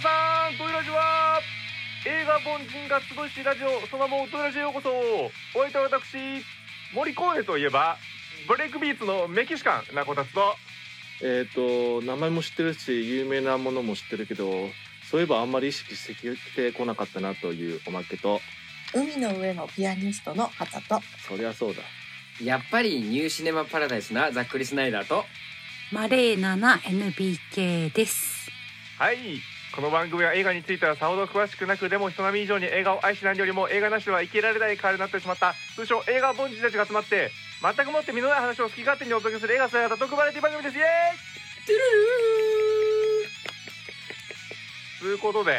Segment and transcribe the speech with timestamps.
[0.00, 1.40] 皆さんドイラジは
[2.06, 4.88] 映画凡人が集いしラジオその名もドイラジへようこそ。
[4.88, 6.42] お相手は私
[6.94, 7.98] 森コーネといえば
[8.48, 10.54] ブレイクビーツのメキシカンなこたつと。
[11.22, 14.70] えっ、と名前も知ってるし有名なものも知ってるけど
[15.10, 18.40] そういえばあんまり意識してきてこなかったなというおまけと。
[18.94, 21.82] 海の上のピアニストの旗とそりゃそうだ。
[22.42, 25.26] やっぱりニューシネマパラダイスなザックリスナイダーと。
[25.92, 28.50] マレーナな NBK です。
[28.96, 29.49] はい
[29.80, 35.54] この番組は映画についてはさほど詳しくなくでも人並み以上に映画を愛し何よりも映画なしでは生きられない代わりになってしまった。
[35.74, 37.30] 通称映画凡人たちが集まって
[37.62, 40.76] 全くもって身のない話を好き勝手にお届けする映画姿特バラエティ番組です。
[40.76, 40.88] イエーイ。
[45.00, 45.56] ということで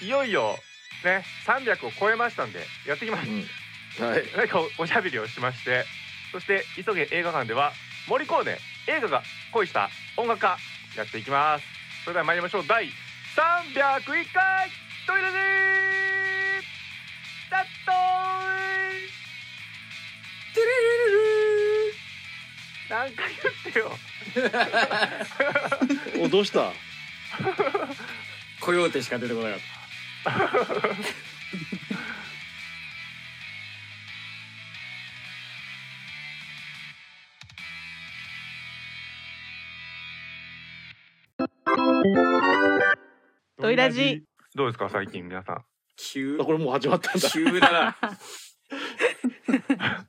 [0.00, 0.56] いよいよ
[1.04, 3.28] ね300を超えましたんでやっていきます。
[3.28, 4.08] うん。
[4.08, 4.24] はい。
[4.34, 5.84] 何かおしゃべりをしまして
[6.32, 7.72] そして急げ映画館では
[8.08, 8.56] 森コーネ
[8.88, 10.56] 映画が恋した音楽家
[10.96, 11.64] やっていきます。
[12.04, 12.66] それでは参りましょう。
[12.66, 12.88] 第
[13.36, 13.42] 301
[14.32, 14.70] 回
[15.06, 17.96] トイレでースタートー
[22.88, 23.92] 何回言ってよ。
[26.24, 26.72] おどうした？
[28.60, 29.60] コヨーテしか出てこなかっ
[30.24, 31.35] た
[43.58, 44.22] トイラジ。
[44.54, 45.64] どうですか最近皆さん？
[45.96, 46.36] 急。
[46.38, 47.30] あこれもう始まったんだ。
[47.30, 47.96] 急だな。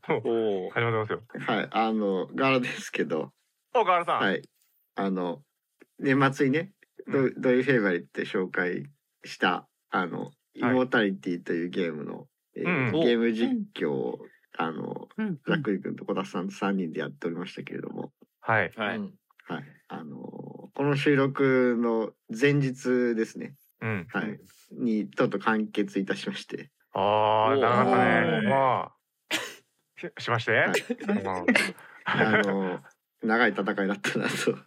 [0.26, 1.24] おお始まってますよ。
[1.40, 3.32] はい、あの柄ですけど、
[3.74, 4.42] お河原さん、はい、
[4.96, 5.42] あの
[5.98, 6.74] 年末にね、
[7.08, 8.84] どうどういうフェイバリって紹介
[9.24, 14.20] したあの、イモータリティというゲームの、えーうんゲーム実況を、
[14.58, 15.40] あのうん。
[15.48, 18.74] ざっくり君と小田さんと3人でやっておりましたけれども、はい。
[18.76, 19.14] はい、うん
[19.48, 20.18] はい、あの
[20.74, 24.08] この収録の前日ですね、うん。
[24.12, 24.40] はい、
[24.72, 28.48] にとうとう完結いたしまして、ああおー長かったね。
[28.50, 28.92] まあ。
[29.98, 31.24] し しまして、はい。
[31.24, 31.46] まあ。
[32.06, 32.80] あの
[33.24, 34.58] 長い戦いだったなと。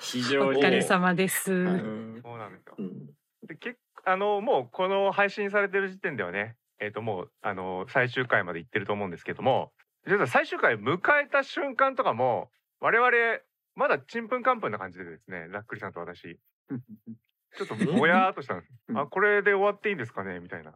[0.00, 1.44] 非常にお疲れ様です。
[1.44, 2.74] そうなんですよ。
[2.78, 3.06] うん。
[3.46, 9.72] でけあのもうこの配信されてる時点ではねえっ、ともうあの最終回まで行ってると思うんですけども
[10.26, 12.50] 最終回迎えた瞬間とかも
[12.80, 13.10] 我々
[13.74, 16.38] まだちんぷんかんぷんな感じでですねざっくりさんと私。
[17.56, 18.72] ちょっとぼやーっとしたんです。
[18.88, 18.98] うん。
[18.98, 20.40] あこれで終わっていいんですかね？
[20.40, 20.72] みたいな。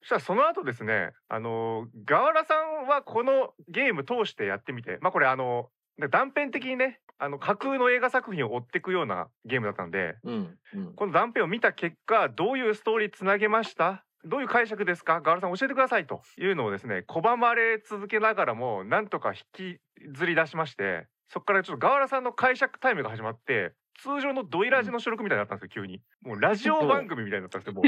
[0.00, 2.54] そしたらその後ですねあのガワラさ
[2.84, 5.68] んはこのゲーム通してやってみてまあこれあの
[6.10, 10.58] 断片的にねあの架空の映画作品を追っていくようなゲームだったんでうん。
[10.74, 10.94] うん。
[10.94, 14.04] この断片を見た結果どういうストーリーつなげました？
[14.26, 15.20] どういう解釈ですか？
[15.20, 16.20] ガールさん教えてくださいと。
[16.38, 19.78] いうのをですね拒まれ続けながらもなんとか引き
[20.12, 23.72] ずり出しましてそこからちょっとガーラさんの解釈タイムが始まって
[24.02, 26.02] 通常のドイラジの収録みたいになったんですよ急に。
[26.22, 27.84] もうラジオ番組みたいになったんですよもう。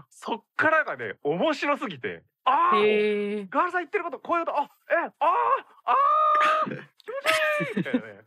[0.10, 2.72] そっからがね面白すぎてああ。
[2.72, 5.26] ガールさん言ってることこういうことあえああ
[5.86, 6.82] あー 気持ち
[7.70, 8.20] いいみたいなね。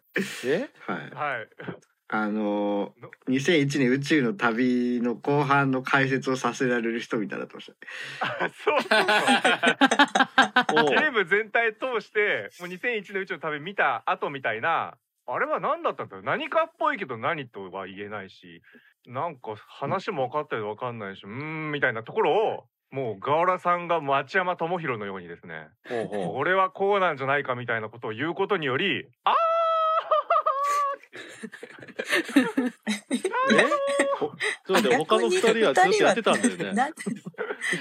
[0.46, 0.70] え？
[0.92, 1.10] はい。
[1.12, 1.50] はい
[2.12, 7.74] あのー、2001年宇宙の旅の後半の解説をさせられる人みたいになってました。
[7.74, 8.52] ね。
[8.66, 9.02] そうそう
[10.76, 10.90] そう。
[10.90, 14.98] ゲーム全体通してもう2001年宇宙の旅見た後みたいな。
[15.28, 16.26] あれは何だったんだろう。
[16.26, 18.64] 何かっぽいけど何とは言えないし。
[19.06, 21.22] なんか話も分かったり分かんないし。
[21.24, 25.68] うーんみたいなところをもうガオラさんが町山智博のようにですね。
[25.88, 29.36] ほうほ俺はこうなんじゃないかみたいなことを言うことによりあう
[33.52, 33.66] え？
[34.68, 36.74] そうだよ他の二人はずっとやってたんだよね。
[36.74, 36.90] な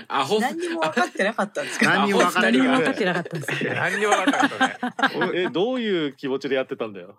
[0.08, 1.86] アホ何にも分かってなかったんですか？
[1.96, 3.52] 何にも分かってなかったんです。
[3.52, 5.30] ーいや何にも分かんなかったね。
[5.46, 7.18] えどういう気持ちでやってたんだよ？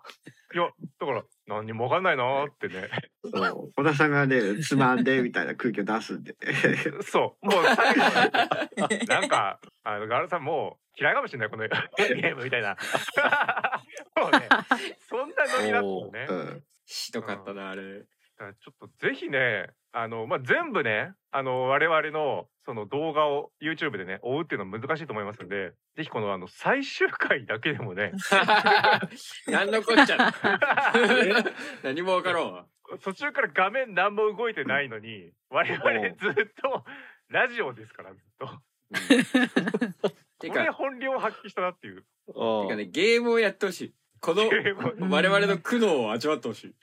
[0.52, 0.68] いや
[0.98, 2.88] だから何にも分かんないなーってね。
[3.32, 6.34] そう小田さんがねつまんでみたいな空気を出すんで。
[7.02, 12.76] そうもう最後はねなんかあのガールさんもう嫌いかもしれないこのゲームみたいな
[14.20, 14.48] もうね。
[15.08, 16.26] そんなノリだったのね。
[16.28, 16.64] うん。
[16.86, 18.00] ひどかったなあれ。
[18.00, 18.04] だ
[18.36, 28.12] からちょっとぜひねあの、まあ、全部ねあの我々のその動画を YouTube でね追うっていうのは難しいと思いますのでぜひこのあの最終回だけでもね。
[29.46, 30.32] 何のこっちゃ。
[31.84, 32.66] 何も分からんわ。
[33.02, 36.84] 途中から画面何も動いてないのに我々ずっと
[37.28, 38.46] ラジオですからずっと。
[40.40, 42.04] て これか本領発揮したなっていう。
[42.28, 44.42] あてかねゲームをやってほしいこの
[45.10, 46.74] 我々の苦悩を味わってほしい。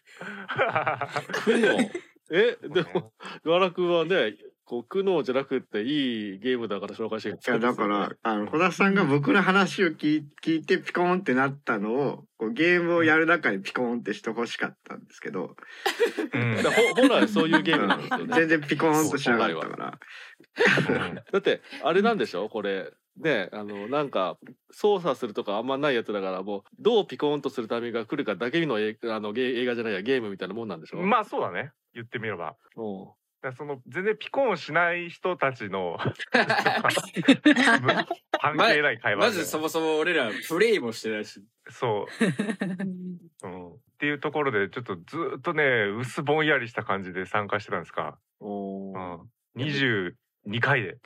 [1.44, 1.89] 苦悩。
[2.30, 3.13] えでも
[3.45, 4.34] ガラ君はね
[4.66, 15.56] こう苦悩じゃなくっていいゲームだから紹介していやだからあの小田さんが僕の話を聞い聞いてピコーンってなったのをこうゲームをやる中にピコーンってしてほしかったんですけど、
[16.34, 16.56] うん。
[16.63, 16.69] ほ
[17.01, 18.25] 本来そういうゲームなんですよね。
[18.36, 20.00] 全然ピコーンとしなかったから。
[21.31, 22.50] だってあれなんでしょ？
[22.50, 24.38] これねあのなんか
[24.72, 31.72] 操作するとかあんまないやつだからもうどうピコーンとするためが来るかだけのえあのゲ映画じゃないやゲームみたいなもんなんでしょ、まあそうだね。
[31.94, 32.56] 言ってみれば。
[32.75, 33.08] うん。
[33.56, 35.98] その全然ピコンしない人たちの
[36.31, 36.46] 関
[38.58, 41.42] 係ない会話 まずそもそも俺らプレイもしてないし。
[41.70, 42.08] そ
[43.44, 45.02] う、 うん、っていうところでちょっとず
[45.38, 45.63] っとね
[46.00, 49.20] 薄ぼんやりした感じで参加してたんですか、おー。
[49.56, 50.13] うん、22
[50.60, 50.98] 回で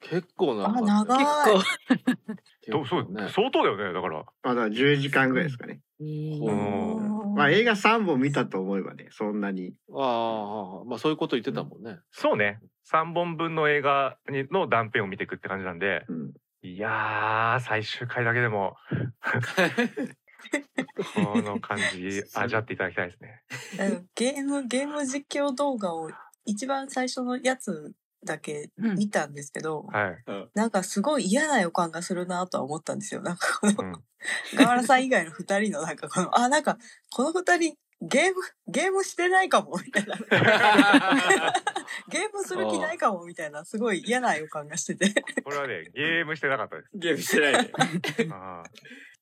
[0.00, 1.54] 結構なあ、ん長い。
[2.70, 3.28] どうそうね。
[3.30, 4.24] 相当だよねだから。
[4.42, 5.80] まだ10時間ぐらいですかね。
[6.00, 6.04] う。
[6.04, 7.34] ん。
[7.34, 9.74] まあ映画3本見たと思えばねそんなに。
[9.94, 11.98] ああまあそういうこと言ってたもんね。
[12.12, 12.60] そうね。
[12.90, 16.04] 3本分の映画にの断片を見ていくって感じなんで。
[16.08, 16.32] うん。
[16.62, 18.76] いやー最終回だけでも。
[21.14, 23.42] この感じ味わっていただきたいですね。
[23.80, 26.10] あのゲーム、ゲーム実況動画を
[26.44, 27.92] 一番最初のやつ
[28.26, 30.24] だけ見たんですけど、はい、
[30.54, 33.22] なんかすごい嫌な予感がするなとは思ったんですよ。
[33.22, 33.92] なんかこの、うん、
[34.56, 36.76] ガワラさん以外の二人のなんかこの、あ、なんか
[37.10, 38.34] この二人ゲーム、
[38.68, 40.16] ゲームしてないかもみたいな。
[42.10, 45.22] ゲームする気ないかもみたいな、すごい嫌な予感がしてて。
[45.42, 46.90] これはねゲームしてなかったです。
[46.94, 47.70] ゲームしてないね。
[48.32, 48.70] あー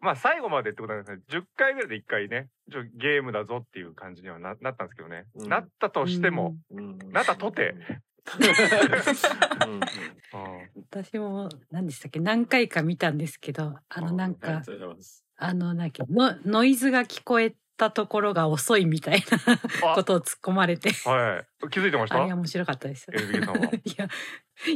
[0.00, 1.22] まあ最後までってことなんですね。
[1.30, 5.48] 10回ぐらいで1回ねちょゲームだぞっていう感じにはななったんですけどね、うん。
[5.48, 6.98] なったとしても、うん。
[7.10, 7.74] なったとて、
[10.90, 12.20] 私も何でしたっけ？
[12.20, 14.62] 何回か見たんですけどあのなんか
[15.36, 19.22] あのなんかのノイズが聞こえたところが遅いみたい
[19.82, 19.94] なあ。
[19.96, 20.90] ことを突っ込まれて。
[21.08, 21.68] はい。
[21.70, 22.22] 気づいてました？
[22.22, 23.08] あれ面白かったです。
[23.12, 23.14] い
[23.96, 24.08] や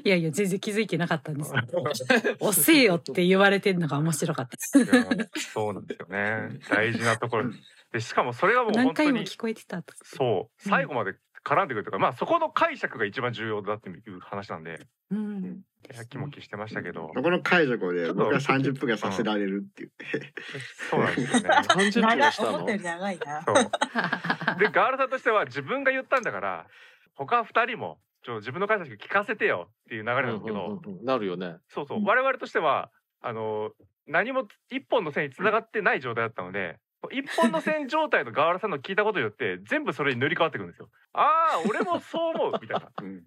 [0.05, 1.53] いやいや全然気づいてなかったんです。
[2.41, 4.56] 遅えよって言われてるのが面白かった。
[5.39, 6.59] そうなんですよね。
[6.69, 7.53] 大事なところ。
[7.93, 9.95] でしかもそれがもう何本当に回も聞こえてたと。
[10.05, 10.65] そう。
[10.65, 10.71] うん。
[10.71, 14.87] 最後まで絡んでくるというか、まあそこの解釈が一番重要だっていう話なんで。
[15.11, 15.62] うん。
[15.94, 20.35] やきもきしてましたけど、そこの解除でちょっと僕は30分がさせられるって言って、
[20.90, 21.49] そうなんですよね。
[21.70, 22.67] 30分長い、もしたの。
[22.67, 23.43] 長いな。
[23.43, 23.55] そう。
[24.58, 26.67] でガールさんとしては自分が言ったんだから
[27.14, 31.05] 他二人もちょ自分の解釈聞かせてよっていう流れなんですけど、うんうんうん。
[31.05, 31.56] なるよね。
[31.69, 32.05] そうそう、うん。
[32.05, 32.90] 我々としては
[33.20, 33.70] あの
[34.06, 36.79] 何も一本の線に繋がってない状態だったので
[37.12, 40.89] 一本の線状態のガールさんの聞いたことによって全部それに塗り替わってくるんですよ。
[41.12, 41.23] あ
[41.55, 42.91] あ俺もそう思うみたいな。
[43.03, 43.25] うん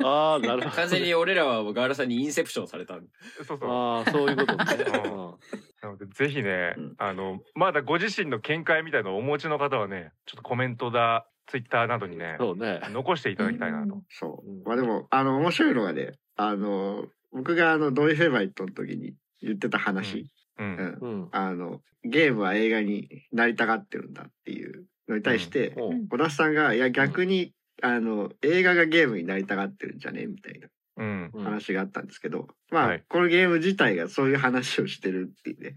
[0.06, 0.76] ああなるほど。
[0.76, 3.06] 完全に俺らはガーラさんにインセプションされたん
[3.44, 3.70] そうそう。
[3.70, 4.64] ああそういうことね。
[5.04, 5.34] うん
[5.82, 12.80] なのでぜひね、うんあのまだご自身の見解みたいなのをお持ちの方はねちょっとコメントだツイッターなどにねそうね。
[12.90, 14.02] 残していただきたいなと。
[14.08, 20.24] そううんまあでもあの面白いのがねあの僕があのドイフェバイトの時に言ってた話、う
[20.58, 20.66] うん。
[20.66, 20.98] ん。
[21.00, 21.28] うん。
[21.32, 25.74] あのゲームは映画になりたがってるんだっていうのに対して、
[26.10, 33.04] 小田さんがいや逆に、あの映画がゲームになりたがってるんじゃねみたいな話があったんですけど、まあ、はい。
[33.08, 35.74] このゲーム自体がそういう話をしてるっていうね。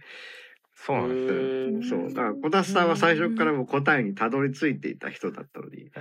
[0.73, 1.89] そうなんです。
[1.89, 2.07] そう。
[2.13, 5.91] だから小田さんは最初からもう答えにたどり着いていた人だったのに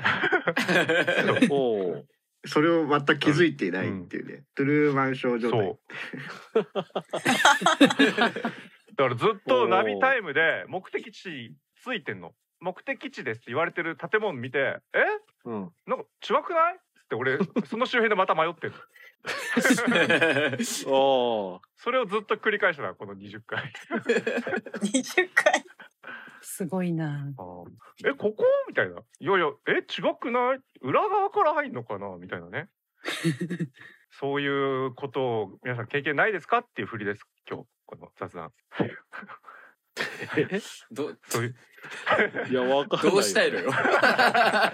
[2.47, 6.67] それを全く気づいていないっていうね、トゥルーマンショー状態そう。
[8.99, 12.35] だからずっとナビタイムで目的地ついてんの。
[12.61, 15.05] 目的地ですって言われてる建物見て、え？
[15.45, 15.73] うん。
[15.87, 16.75] なんか違くない？
[16.75, 18.75] って俺その周辺でまた迷ってる。
[20.65, 23.73] それをずっと繰り返したなこの20回。
[24.83, 25.65] 20回？
[26.41, 27.33] すごいな。
[28.07, 28.45] えここ？
[28.69, 29.01] みたいな。
[29.19, 30.61] いやいやえ違くない？
[30.81, 32.17] 裏側から入んのかな？
[32.19, 32.69] みたいなね。
[34.11, 34.47] そうい
[34.87, 36.59] うことを皆さん経験ないですか？
[36.59, 38.53] っていう振りです今日この雑談。
[40.93, 41.57] どそういう
[42.51, 43.11] いやわかんない。
[43.13, 43.71] どうしたいのよ？
[43.71, 43.77] だ
[44.71, 44.73] か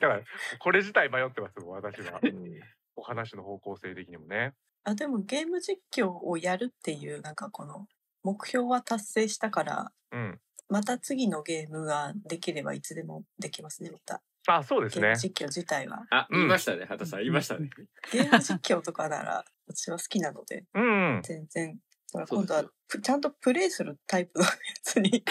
[0.00, 0.22] ら
[0.58, 2.60] これ自体迷ってますもん私はうん
[2.96, 7.86] お話の方向性的にもねあ、でもゲーム実況をやるっていう、なんかこの、
[8.22, 10.38] 目標は達成したから、うん
[10.70, 14.20] また次のゲームができればいつでもできますね、また。
[14.46, 16.04] あそうですねゲーム実況自体は。
[16.10, 16.84] あ、うん言いましたね。
[16.84, 17.70] 畑さん言いましたね。
[18.12, 21.78] ゲーム実況とかなら、私は好きなので、うんうん全然。
[22.06, 24.50] そうですよ今度はプちゃんとプレイするタイプのや
[24.82, 25.22] つに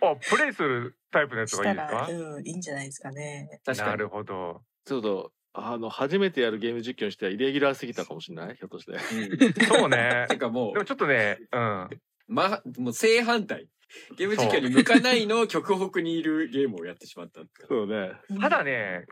[0.00, 2.08] あプレイするタイプのやつがいいですか？
[2.10, 3.60] うん、いいんじゃないですかね。
[3.64, 4.08] 確かになる。
[4.08, 8.56] ほどちょっとあの初めてやるゲーム実況にしてはイレギュラーすぎたかもしれない？
[8.56, 8.92] ひょっとして。
[8.92, 8.98] うん
[9.66, 11.88] そうね てかもでもちょっとねうんう、
[12.28, 13.68] ま、もう正反対。
[14.16, 17.40] ゲーム実況に向かないの極北にいるゲームをやってしまった。
[17.68, 18.12] そうね。
[18.40, 19.06] ただね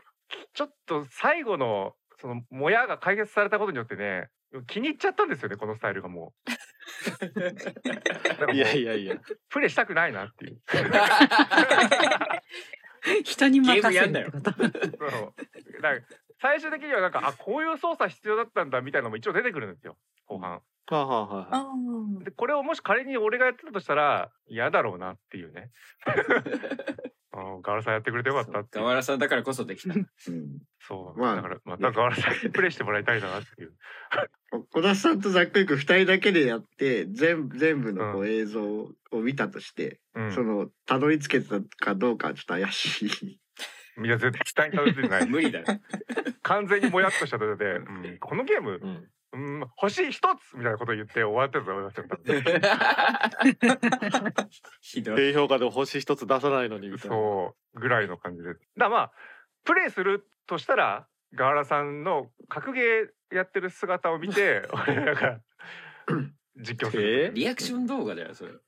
[0.53, 4.27] ちょっと最後のそのもやが解決されたことによってね
[4.67, 7.39] 気に入っちゃったんですよねこのスタイルがもう。
[7.39, 9.15] なんかもういやいやいや。
[9.49, 10.59] プレイしたくないなっていう。
[13.23, 14.51] 人に任せるってこと。
[14.51, 14.71] そう
[15.81, 16.01] だから
[16.41, 20.61] 最終的にはなんかあこういう操作必要だったんだみたいなのも一応出てくるんですよ後半。
[20.87, 21.67] はあ、はあは
[22.23, 25.71] でこれをもし仮に俺がやってたとしたら嫌だろうなっていうね。
[27.31, 29.95] あ ガワラさんやってくれてよかったっていう河原さんだからこそできた。
[29.95, 30.07] うん
[30.85, 33.73] そう、まあだからまたガワラさんにプレイしてもらいたいなっていう。
[34.71, 43.39] 小田さんとざっくりくん二人だけでやって全部全部のこう映像を見たとして、うんそのたどり着けたかどうかはちょっと怪しい。
[44.01, 45.27] いや絶対に楽しいない。
[45.27, 45.65] 無理だよ。
[46.41, 49.09] 完全にもやっとしたとで、 うん、このゲーム、うん。
[49.33, 52.03] うん、星一つみたいなこと言って終わってたと思いました。
[54.79, 55.15] ひどい。
[55.15, 57.15] 低評価で星一つ出さないのにみたいな。
[57.15, 58.49] そうぐらいの感じで。
[58.49, 59.11] だからまあ
[59.63, 65.41] プレイするとしたらガワラさんの格ゲーやってる姿を見て 俺らが
[66.57, 67.31] 実況する。
[67.33, 68.51] リアクション動画だよ、それ。
[68.51, 68.61] そう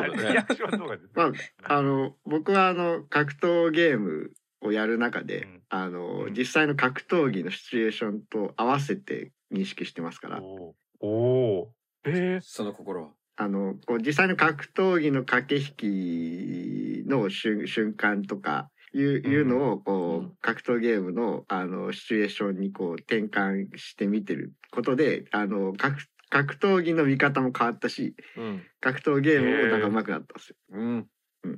[0.00, 1.12] だねリアクション動画です。
[1.14, 1.32] まあ
[1.74, 10.42] あの僕はあの格闘ゲームをやる中で、うんあのうん実際の格闘技のシチュエーションと合わせて認識してますから。
[10.42, 11.68] おーおー。
[12.04, 13.08] えー、その心は？
[13.36, 25.98] あのこう実際の格闘技の駆け引きの瞬瞬間とかいういうのをこう、うん格闘ゲームのあのシチュエーションにこう転換して見てることであの格
[26.28, 28.62] 格闘技の見方も変わったしうん。
[28.80, 30.56] 格闘ゲームもなんか上手くなったんですよ。
[30.72, 31.06] うん。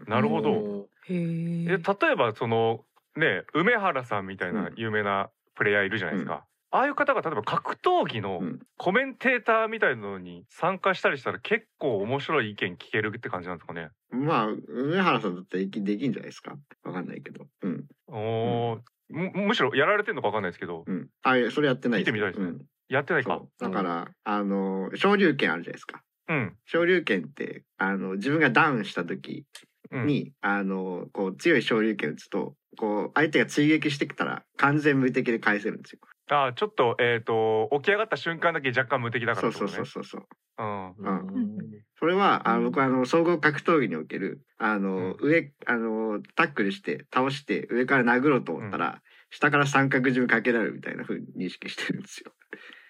[0.06, 0.50] なるほど。
[0.52, 1.66] おへええ。
[1.68, 1.76] 例
[2.12, 2.84] えばその
[3.16, 6.44] ね梅原さんみたいなうん有名なプレイヤーいるじゃないですか。
[6.74, 13.90] ああいう方が例えば格闘技のうんコメンテーターみたいなのに参加したりしたら結構面白い意見聞けるって感じなんですかね。
[14.10, 17.46] まあ梅原さんだったらできんじゃないですかわかんないけど。
[17.62, 21.08] うんおーむむしろやられてるのかわかんないですけどうん。
[21.22, 23.40] あいやそれやってない見てみたいですねうんやってないか。
[23.58, 26.02] だから、あの昇竜拳あるじゃないですか。
[26.28, 26.56] うん。
[26.66, 29.44] 昇竜拳ってあの自分がダウンした時
[29.92, 35.98] うん、に、あのこう強い昇竜拳打つとこう相手が追撃してきたら完全無敵で返せるんですよ。
[36.30, 39.68] あーちょっとえっ、と起き上がった瞬間だけ若干無敵だからそう。
[39.68, 40.22] そうそうそうそう。
[40.58, 40.94] うん。
[40.96, 41.58] うん
[41.98, 52.32] それはあの僕はあの総合格闘技におけるあの、上あのタックルして倒して上から殴ろうと思ったら、下から三角締めかけられるみたいな風に認識してるんですよ。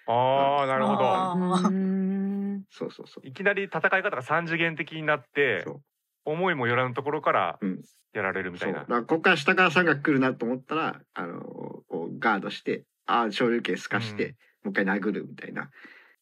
[0.07, 0.99] ああなるほど。
[1.01, 3.27] あーうんそうそうそう。
[3.27, 5.81] いきなり戦い方が三次元的になってそう
[6.25, 7.81] 思いもよらぬところからうん
[8.13, 8.81] やられるみたいな。
[8.81, 15.69] だからここから下から三角来るなと思ったらあのこうガードしてああ昇竜拳すかして、もう一回殴るみたいな。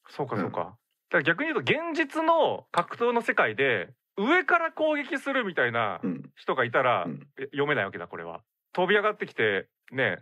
[0.09, 0.59] そうかそうか。
[0.59, 0.77] だか
[1.17, 7.07] ら逆に言うと現実の格闘の世界で上から攻撃するみたいなうん人がいたら、
[7.51, 8.41] 読めないわけだこれは。
[8.73, 10.19] 飛び上がってきてね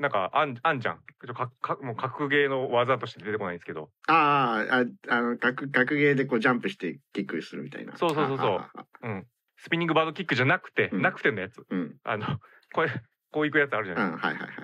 [0.00, 1.00] なんかあんあんじゃん。
[1.26, 3.90] ちょかかもう格ゲーの技として出てこないんですけど。
[4.08, 4.76] ああ、
[5.10, 7.96] あ、あの、格、格ゲーでこうジャンプしてキックするみたいな。
[7.96, 8.64] そうそうそうそう。
[9.02, 9.26] うん。
[9.58, 11.02] スピニングバードキックじゃなくて、うん。
[11.02, 11.62] なくてのやつ。
[11.68, 11.96] うん。
[12.02, 12.26] あの
[12.72, 12.90] これ
[13.30, 14.56] こういくやつあるじゃうん、ない、はいはいはい。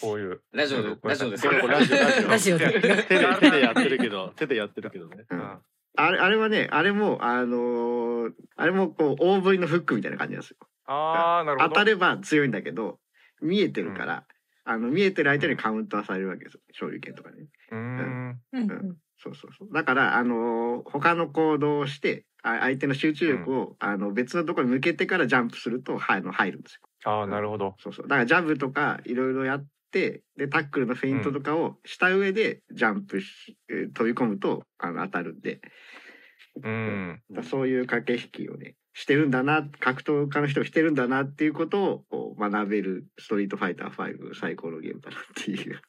[0.00, 0.40] こういう。
[0.52, 1.36] ラジオで、ラジオで。
[1.36, 1.78] ラジオラ
[2.12, 2.28] ジオ。
[2.28, 2.58] ラジオ。
[2.58, 2.72] で。
[2.72, 5.24] 手で手でやってるけど手でやってるけどね。
[5.28, 5.40] ううん。
[5.40, 5.58] ん
[5.96, 10.56] あれ、あれはね、あれも、あのーあれもこう、大振りのフックみたいな感じなんですよ。
[10.86, 11.70] ああなるほど。
[11.70, 12.98] 当たれば強いんだけど、
[13.40, 14.24] 見えてるから、
[14.64, 16.60] あの、見えてる相手にカウンターされるわけですよ。
[16.72, 17.46] 昇竜拳とかね。
[17.72, 18.40] うーん。
[18.52, 18.70] うん。
[18.70, 19.68] うんそうそうそう。
[19.74, 26.80] だから、あのー他の行動をして、あ相手の集中力を、あの、別のところに向けてからジャンプすると、はい、あの入るんですよ。
[27.04, 27.74] ああなるほど。
[27.78, 28.08] そうそう。
[28.08, 35.60] だからジャブとかいろいろやって、で、タックルのフェイントとかをした上でジャンプし、えー飛び込むと、あの、当たるんで、
[36.56, 37.44] うん。
[37.44, 45.80] そういう駆け引きをね、してるんだな、格闘家の人がしてるんだなっていうことを学べるストリートファイター5最高のゲームだなっていう。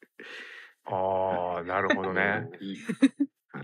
[0.86, 2.48] ああなるほどね。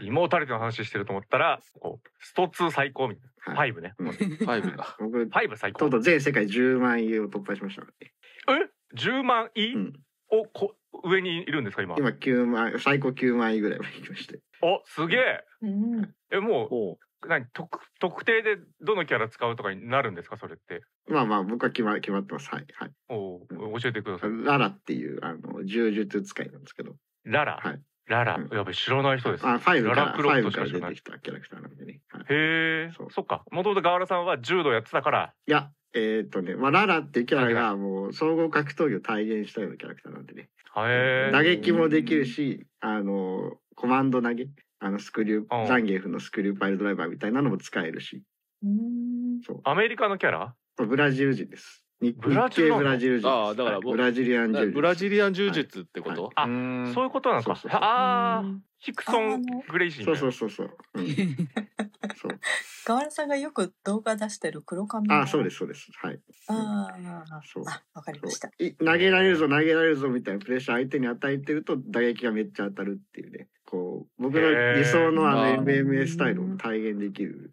[0.02, 3.72] イモータリティの話してると思ったらこうスト2最高みたいな、はい。
[3.72, 4.12] 5ね、うん。
[4.12, 4.96] ファイブだ。
[5.00, 5.78] 僕、5最高。
[5.78, 7.82] とうとう全世界10万円を突破しました。
[7.82, 7.88] ね。
[8.02, 9.72] え？10万位？
[9.74, 9.92] うん。
[10.30, 10.74] をこ
[11.04, 11.96] 上にいるんですか今？
[11.96, 14.40] 今9万、最高9万円ぐらいまで行きまして。
[14.60, 15.44] おすげえ。
[15.62, 16.14] うん。
[16.30, 20.36] えもう何特特定でどのキャラ使うとかになるんですか？
[20.36, 20.82] それって。
[21.08, 22.48] まあまあ、僕は決ま決まってます。
[22.50, 22.66] はい。
[22.74, 22.90] はい。
[23.08, 23.46] おう
[23.80, 24.30] 教えてください。
[24.44, 26.94] ララっていう、あの、柔術使いなんですけど。
[27.24, 27.80] ララ、はい。
[28.06, 28.56] ララ、うん。
[28.56, 29.46] やべ知らない人です。
[29.46, 30.94] あ、5から、ララクロフト5からしか知らない。
[30.94, 32.00] 出てきたキャラクターなんでね。
[32.08, 32.90] はい、へえ。
[32.96, 33.10] そう。
[33.10, 33.42] そっか。
[33.50, 35.34] もともとガワラさんは柔道やってたから。
[35.46, 40.42] いや、えーっとね、まあ、ララっていうキャラがもう総合格闘技を体現したようなキャラクターなんでね。
[40.76, 41.30] へえ。
[41.32, 44.46] 打撃もできるし、あの、コマンド投げ、
[44.80, 45.46] あの、スクリュうん。
[45.46, 48.22] ー、ザンゲーフのスクリューパイルドライバーみたいなのも使えるし、
[48.62, 49.40] うん。
[49.44, 49.60] そう。
[49.64, 50.54] アメリカのキャラ？
[50.76, 51.84] ブラジル人です。
[52.00, 52.78] 日ブラジルなの？
[52.78, 53.28] 日系ブラジル人です。
[53.28, 53.90] ああだからはい。
[53.90, 56.92] ブラジリアン柔術ブラジリアン柔術ってこと、あうん。
[56.94, 57.46] そういうことなのか。
[57.46, 57.80] そうそうそう。
[57.80, 58.62] ああうん。
[58.80, 61.06] ヒクソン・グレイシーそうそうそうそう、うん、
[62.14, 62.40] そう。
[62.84, 65.20] 河原さんがよく動画出してる黒髪の。
[65.20, 65.90] あそうですそうです。
[66.00, 66.20] はい。
[66.46, 66.88] あ
[67.28, 67.64] あそう。
[67.66, 68.48] あわかりました。
[68.48, 77.52] 投げられるぞ投げられるぞみたいなプレッシャー相手に与えてると打撃がめっちゃ当たるっていうねこう僕の理想のあの MMA スタイルを体現できる、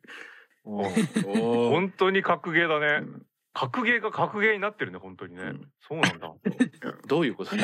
[0.64, 3.22] 本当に格ゲーだうねん。
[3.54, 5.68] 格ゲーが格ゲーになってるね本当にね、うん。
[5.86, 6.34] そうなんだ。
[7.08, 7.52] どういうこと？
[7.56, 7.60] あ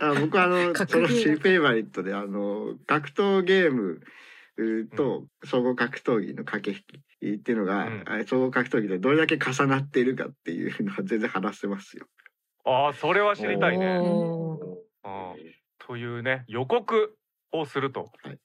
[0.00, 4.00] あ僕はあの格そのシーフェイバリットであの格闘ゲーム
[4.56, 6.82] うと総合格闘技の駆け
[7.26, 8.02] 引きっていうのが、うん。
[8.06, 12.06] あ総合格闘技でどれだけ重なっているかっていうのは全然話せますよ。
[12.64, 13.98] ああそれは知りたいね。
[13.98, 15.34] おー。
[15.34, 15.55] うん
[15.86, 17.16] というね予告
[17.52, 18.38] をすると、はい。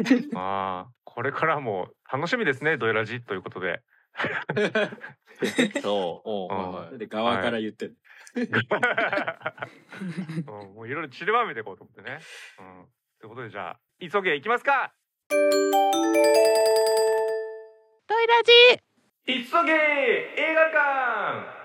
[0.34, 3.20] ああこれからも楽しみですねドエラジ。
[3.20, 3.82] ということで。
[5.82, 6.72] そうおううん。
[6.72, 6.98] はいはい。
[6.98, 7.96] で側から言ってんうん。
[10.74, 12.18] もういろいろ散りばめていこうと思ってね。
[12.58, 12.86] うん、
[13.20, 14.92] ということでじゃあ急げ行きますか！
[15.28, 15.36] ト
[18.20, 18.52] イラジ。
[19.26, 19.34] 急
[19.64, 21.59] げ映画館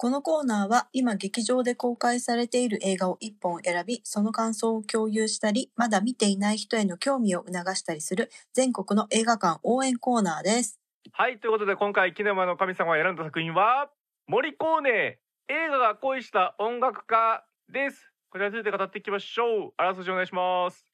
[0.00, 10.80] このコーナーは今劇場で公開されている映画を1本選び、その感想を共有したり、まだ見ていない人への興味を促したりする全国の映画館応援コーナーです。
[11.12, 13.90] はいということで今回キネマの神様が選んだ作品は
[14.26, 18.10] 森コーネ映画が恋した音楽家です。
[18.30, 19.72] こちらについて語っていきましょう。
[19.76, 20.86] あらすじお願いします。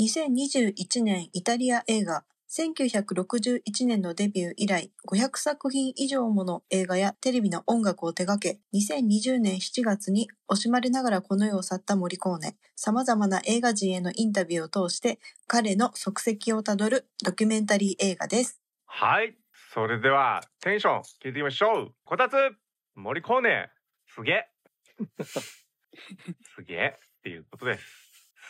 [0.00, 18.60] 2021年イタリア映画1961年のデビュー以来500作品以上もの映画やテレビの音楽を手掛け2020年7月に惜しまれながらこの世を去ったモリコーネ様々な映画人へのインタビューを通して彼の足跡をたどるドキュメンタリー映画です。
[18.86, 19.36] はい。
[19.72, 21.94] それではテンション聞いていきましょう。
[22.04, 22.34] こたつ
[22.94, 23.68] 森コーネ
[24.06, 24.48] すげえ。
[26.54, 28.03] すげえっていうことです。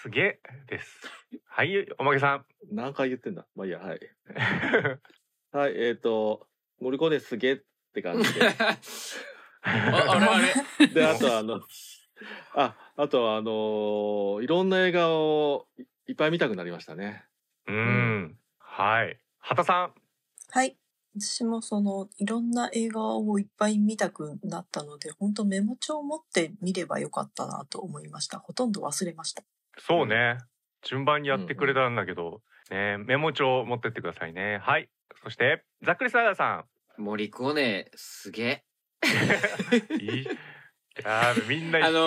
[0.04, 1.00] すげえです。
[1.46, 2.44] はいおまけさん。
[2.70, 3.46] 何回言ってんだ？
[3.56, 4.00] まあいいやはい
[5.50, 6.46] はいえっ、と
[6.78, 7.60] 森コネすげえっ
[7.94, 8.76] て感じで あ
[9.62, 10.38] あれあ
[10.80, 11.62] れであとあの
[12.54, 17.24] ああとあのーいろんな映画をいいっぱい見たくなりましたね
[17.66, 18.38] うーん。
[18.58, 19.18] はい。
[19.38, 19.94] 畑さん。
[20.50, 20.76] はい
[21.18, 29.42] 私もそのいろんな映画をいっぱい見たくなったので本当メモ帳を持って見ればよかったなと思いましたほとんど忘れました
[29.78, 30.38] そうね。
[30.82, 34.58] 順番にやってくれたんだけど、ね、メモ帳持ってってくださいね。
[34.62, 34.88] はい。
[35.22, 36.64] そして、ざっくりサラダさ
[36.96, 38.62] 森コーネすげん。
[40.00, 40.22] いい。
[40.22, 40.26] い
[41.02, 41.88] やーみんな一緒。
[41.88, 41.98] あの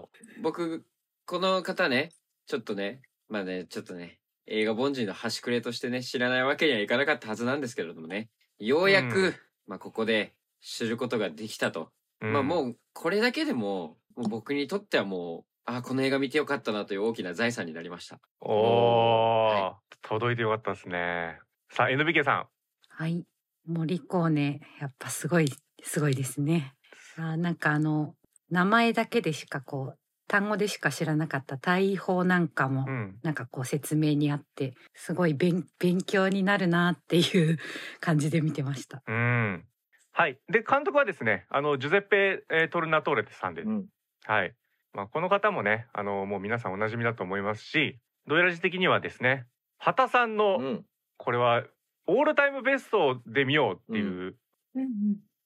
[0.00, 0.06] ー
[0.42, 0.84] 僕
[1.24, 2.12] この方ね
[2.46, 9.34] ちょっとねまあねちょっとね映画凡人の端くれとしてね知らないわけにはいかなかったはずなんですけれどもねようやく、うん
[9.66, 21.40] まあここで知ることができたと、うんまあもうこれだけでももう僕にとってはもうあこの映画見てよかったなという大きな財産になりましたおー、は届いてよかったですね。
[21.70, 22.46] さあ、NBK さ
[22.88, 23.24] はい。
[23.66, 25.52] 森コーネ、やっぱすごい、
[25.82, 26.74] すごいですね。
[27.18, 28.14] あーなんかあの、
[28.48, 29.98] 名前だけでしかこう、
[30.28, 32.86] 単語でしか知らなかった大砲なんかもん。
[32.86, 33.18] う、ん。
[33.22, 37.58] なんかこう説明にあって、すごい勉勉強になるなっていう
[38.00, 39.02] 感じで見てました。
[39.08, 39.64] うん。
[40.12, 40.38] はい。
[40.48, 43.86] で、監督はですね、あの、ジュゼッペ・えートルナトーレさんで、うん
[44.24, 44.54] はい。
[44.96, 49.44] まあ、この方もね、あの、もう皆さんおなじみだと思いますし、ドイラジ的にはですね、
[49.76, 50.84] 畑さんの、うん。
[51.18, 51.64] これは、
[52.06, 54.36] オールタイムベストで見ようっていう、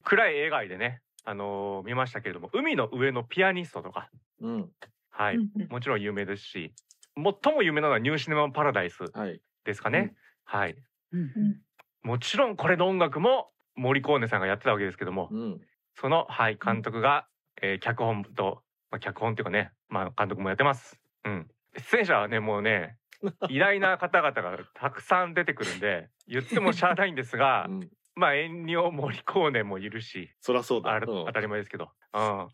[0.05, 4.09] 暗い映画でね、あのー見ましたけれども、海の上のピアニストとか、
[4.41, 4.71] うん。
[5.11, 6.73] はい、もちろん有名ですし、
[7.17, 9.41] 最も有名なのはニューシネマパラダイスはい。
[9.65, 10.15] ですかね。
[10.45, 10.77] はい。
[11.13, 11.61] うん。
[12.05, 15.61] もちろんこれの音楽も森コーネさんがやってたわけですけども、うん。
[15.97, 17.27] その、はい、監督が、
[17.61, 20.99] えー脚本と、まあ、脚本っていうかね、まあ、監督もやってます。
[21.25, 21.47] うん。
[21.77, 22.97] 出演者はね、もうね、
[23.49, 27.91] 偉大な方々がたくさん出てくるんで、言ってもしゃあないんですが、 うん。
[28.17, 30.95] まあ、エンニオ・モリコーネもいるし、そらそうだ。
[30.97, 31.01] うん。
[31.01, 32.49] 当たり前ですけど、うん。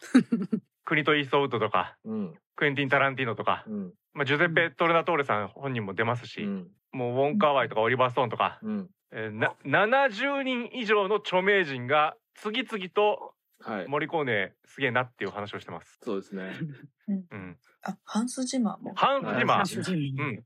[0.85, 2.35] クリト・イーストウッドとか、うん。
[2.55, 3.93] クエンティン・タランティーノとか、うん。
[4.13, 6.71] まあ、ジュゼッペ・トルナトーレさん本人も出ますし、うん。
[6.93, 8.91] もうウォン・カーワイとかオリバー・ストーンとか、うん。
[9.13, 13.35] えーな70人以上の著名人が次々と
[13.67, 13.89] はい。
[13.89, 15.99] モリコーネすげえなっていう話をしてます。
[16.03, 16.53] そうですね。
[17.31, 18.95] うん、あハンス・ジマーも。
[18.95, 20.35] ハンス・ジマーハンスジムうん。
[20.35, 20.43] い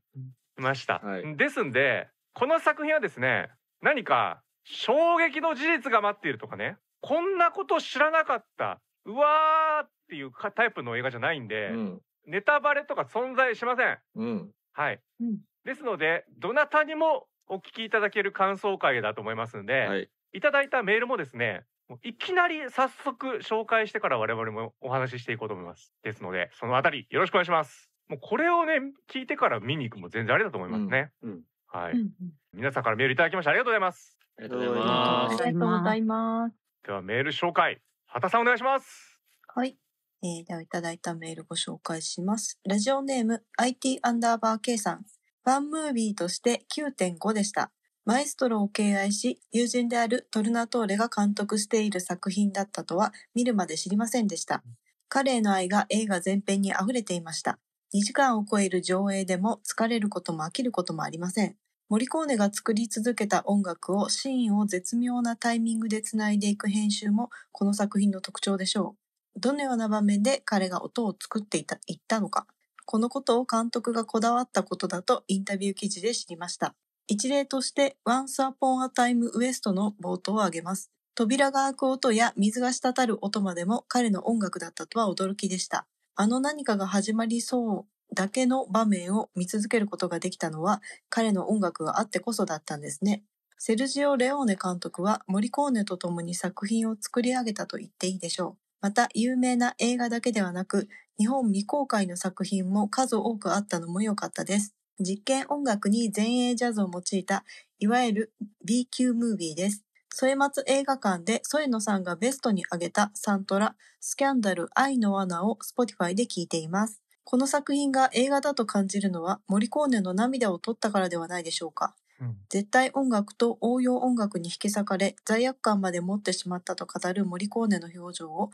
[0.57, 0.99] ました。
[0.99, 1.37] はい。
[1.37, 12.01] ですんでこの作品はですね何か衝撃の事実が待っているとかねこんなこと知らなかったうわーっていうかタイプの映画じゃないんで、うん。
[12.25, 13.99] ネタバレとか存在しません。
[14.15, 14.51] うん。
[14.73, 14.99] はい。
[15.19, 15.39] うん。
[15.63, 20.09] ですのでどなたにもお聞きいただける感想会だと思いますんで、はい。
[20.33, 21.65] いただいたメールもですね
[22.03, 25.93] いきなり早速紹介してから我々もお話ししていこうと思います。
[26.03, 27.89] ですので、そのあたりよろしくお願いします。
[28.09, 31.11] もうこれをね、聞いてから見に行くも全然ありだと思いますね。
[31.23, 31.41] うんうん
[31.73, 32.11] はい、うんうん
[32.53, 34.17] 皆さんからメールいただきましてありがとうございます。
[34.37, 36.55] ありがとうございますありがとうございます。
[36.85, 39.19] ではメール紹介、畑さんお願いします。
[39.55, 39.77] はい。
[40.23, 42.59] えー、では、いただいたメールご紹介します。
[42.67, 45.05] ラジオネーム、IT アンダーバー K さん。
[45.43, 47.71] ファンムービーとして9.5でした。
[48.03, 54.63] マエストロを敬愛し、友人であるトルナトーレが監督している作品だったとは見るまで知りませんでした。
[55.07, 57.59] 彼への愛が映画全編に溢れていました。
[57.93, 61.55] 2時間を超える上映でも疲れることも飽きることもありません。
[61.89, 68.95] モリコーネが作り続けた音楽をシーンを絶妙なタイミングでつないでいく編集もこの作品の特徴でしょ
[69.35, 69.39] う。
[69.39, 72.47] どのような場面で彼が音を作っていたいったのか。
[72.85, 76.73] このことを監督がこだわったことだとインタビュー記事で知りました。
[77.11, 80.89] 一例として Once Upon a Time West の冒頭を挙げます。
[81.13, 85.85] 扉が開く音や水が滴る音までも彼の音楽だったとは驚きでした。
[86.15, 93.23] あの何かが始まりそうだけの場面を見続けることができたのは彼の音楽があってこそだったんですね。
[93.57, 98.57] セルジオ・レオーネ監督はモリコーネと共に作品を作り上げたと言っていいでしょう。
[98.79, 100.87] また有名な映画だけではなく
[101.19, 104.73] 日本未公開の作品も数多くあったのも良かったです。
[105.01, 107.43] 実験音楽に前衛ジャズを用いた
[107.79, 108.33] いわゆる
[108.65, 109.83] B 級ムービーです。
[110.15, 117.01] 添松映画館で添野さんがベストに挙げたサントラ、スキャンダル、愛の罠を Spotify で聴いています。
[117.23, 121.95] この作品が映画だと感じるのはモリコーネの涙を取ったからではないでしょうか。
[122.19, 128.51] うん絶対音楽と応用音楽に引き裂かれ罪悪感まで持ってしまったと語るモリコーネの表情を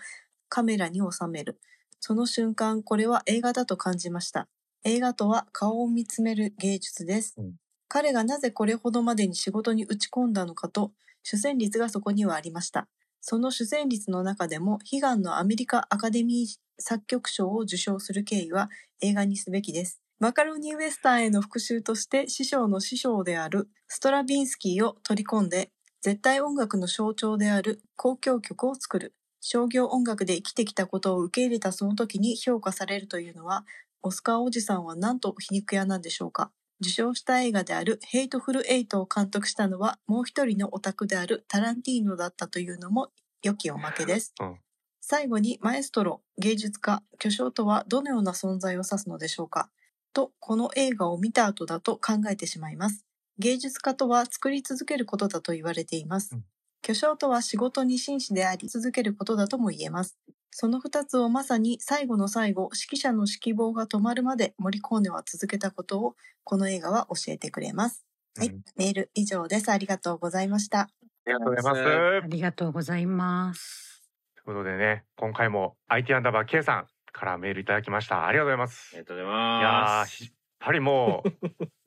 [0.47, 1.59] カメラに収める。
[1.99, 4.47] その瞬間、これは映画だと感じました。
[4.83, 7.35] 映画とは顔を見つめる芸術です。
[7.37, 7.55] うん
[7.89, 10.91] 彼がなぜこれほどまでに仕事に打ち込んだのかと、
[11.23, 12.87] 主旋律がそこにはありました。
[13.21, 18.69] その主旋律の中でも、悲願のアメリカアカデミー作曲賞を受賞する経緯は
[19.01, 20.01] 映画にすべきです。
[20.19, 29.13] マカロニウエスタンへの復習として師匠の師匠であるストラビンスキーを取り込んで、絶対音楽の象徴である交響曲を作る。
[29.39, 33.65] 商業音楽で生きてきたことを受け入れたその時に評価されるというのは、
[34.03, 36.51] オスカーおじさんはなんと皮肉屋なんでしょうか？
[36.81, 43.09] 受賞した映画であるヘイトフルエイトを監督したのはもう一人のオタクであるタランティーノだったというのも
[43.43, 44.33] 良きおまけです。
[44.39, 44.57] うん
[44.99, 49.69] 最後にマエストロ、芸術家、巨匠とはどのような存在を指すのでしょうか？
[50.11, 53.05] と、この映画を見た後だと考えてしまいます。
[53.39, 56.35] 芸術家とは作り続けることだと言われています。
[56.35, 56.45] うん
[56.81, 60.17] 巨匠とは仕事に真摯であり続けることだとも言えます。
[60.51, 68.05] その二つをまさに最後の最後、指揮者の指揮棒が止まるまでモリコーネは続けたことをこの映画は教えてくれます。
[68.37, 69.69] はいうん、メール以上です。
[69.71, 70.81] ありがとうございました。
[70.81, 70.89] あ
[71.27, 71.81] りがとうございます。
[72.23, 74.03] ありがとうございます。
[74.35, 78.25] ということでね、今回も IT アンダーバー K さんからメールいただきました。
[78.25, 78.91] ありがとうございます。
[78.93, 80.23] ありがとうございます。
[80.23, 81.29] やっぱりもう、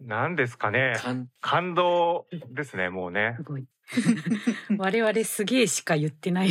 [0.00, 0.94] 何ですかね。
[1.40, 3.42] 感動ですね、もうねす。
[3.42, 3.66] ごい。
[4.78, 6.50] 我々すげえしか言ってない。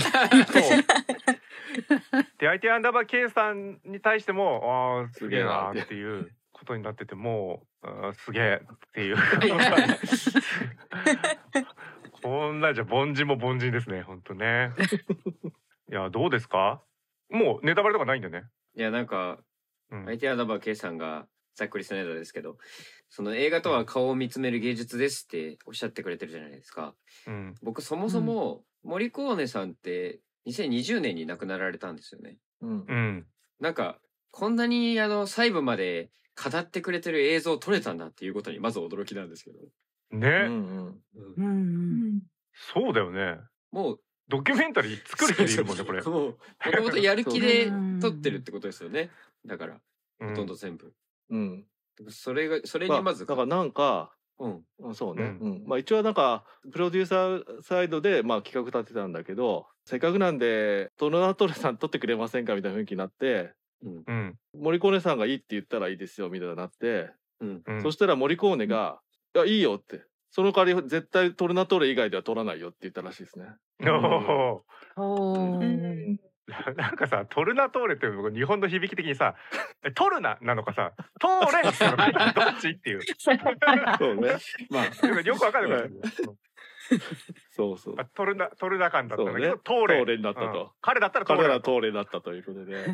[2.38, 9.18] で、IT アンダーバー K さんに対しても、ああ、すげえなーっていうことになってて、もう、あーすげえっていう。
[12.22, 14.72] こんなんじゃ凡人も凡人ですね、本当ね。
[15.90, 16.82] いや、どうですか？
[17.30, 18.44] もうネタバレとかないんだよね。
[18.76, 19.38] いや、なんか、
[19.92, 20.06] うん。
[20.08, 21.28] IT アダバー K さんが
[21.60, 22.58] ざっくりしたネタですけど、
[23.10, 26.96] その映画とは顔を見つめる芸術ですっておっしゃってくれてるじゃないですか。
[27.28, 27.56] うん。
[27.62, 32.38] 僕そもそも、森コーネさんって2020年に亡くなられたんですよね。
[32.62, 33.28] うんうん。
[33.60, 34.00] なんか、
[34.32, 39.60] こんなにあの細部まで語ってくれてる映像撮れたんだっていうことにまず驚きなんですけど。
[40.18, 40.48] ね。
[42.72, 43.38] そうだよね。
[43.72, 46.02] もう、ドキュメンタリー作る人いるもんね、これ。
[46.02, 47.70] もともとやる気で
[48.00, 49.10] 撮ってるってことですよね。
[49.46, 50.94] だから、うんほとんど全部。
[51.30, 51.66] うん
[52.10, 54.66] それが、それまあにまず、だからなんかうん。
[54.80, 64.06] うんそうね、ううんまあ一応なんかプロデューサーサイドでまあ企画立てたんだけどせっかくなんでトルナトレさん撮ってくれませんかみたいな雰囲気になってうん。
[64.08, 64.40] うん。
[64.54, 67.12] 森コーネさんがいいって言ったらいいですよみたいになって、
[67.42, 67.64] うん。
[67.66, 67.82] うん。
[67.82, 69.02] そしたら森コーネが
[69.36, 73.56] 「いやいいよ」ってその代わり絶対トルナトレ以外では撮らないよって言ったらしいですね。
[73.82, 74.64] お
[74.96, 76.29] おうーんー
[76.76, 79.36] なんかさ、トルナトーレって僕日本の響き的にさ、
[79.84, 83.02] えトルナなのかさ、トーレなのか どっちっていう。
[83.18, 84.38] そうね。
[84.70, 85.90] まあよくわかんないから。
[87.52, 87.96] そうそう。
[87.98, 91.72] あトルナトルナ感だったんだけど、ねトーレトーレになったとうん彼だったらトー彼らレだと。
[91.72, 92.86] トーレだったということで。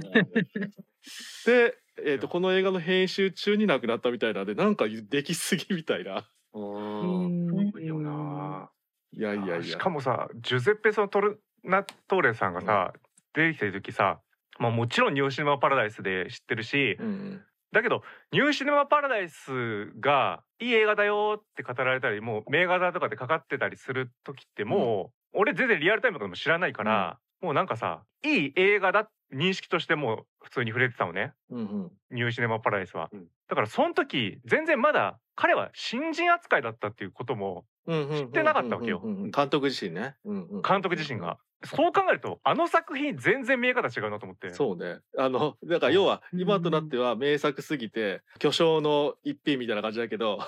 [1.46, 6.30] で、えー、とこの映画の編集中に亡くなったみたいなんでなんかできすぎみたいな。
[6.52, 8.70] おうーんいいよな。
[9.12, 9.64] いやいやいや。
[9.64, 12.94] しかもさ、ジュゼッペそのトルナトーレさんがさ、
[13.36, 14.20] 出てきた時さ、
[14.58, 17.42] まあもちろんニューシネマパラダイスで知ってるし、うんうん。
[17.72, 31.34] だけどニューシネマパラダイスがいい映画だよって語られたりもう名画座とかでかかってたりする時ってもう、俺全然リアルタイムとかでも知らないから、もうなんかさいい映画だ認識としてもう普通に触れてたのね。
[31.50, 31.92] うんうん。
[32.12, 33.26] ニューシネマパラダイスは、うん。
[33.50, 38.18] だからその時全然まだ彼は新人扱いだったっていうこともうんうん。
[38.18, 39.02] 知ってなかったわけよ。
[39.04, 39.32] うんうんうん。
[39.32, 40.16] 監督自身ね。
[40.24, 40.62] うんうん。
[40.62, 44.50] 監督自身が、そう考えるとあの作品全然見え方違うなと思って。
[44.52, 45.00] そうね。
[45.18, 50.40] あの、だから要は、うん今となっては名作すぎて、巨匠の一品みたいな感じだけど、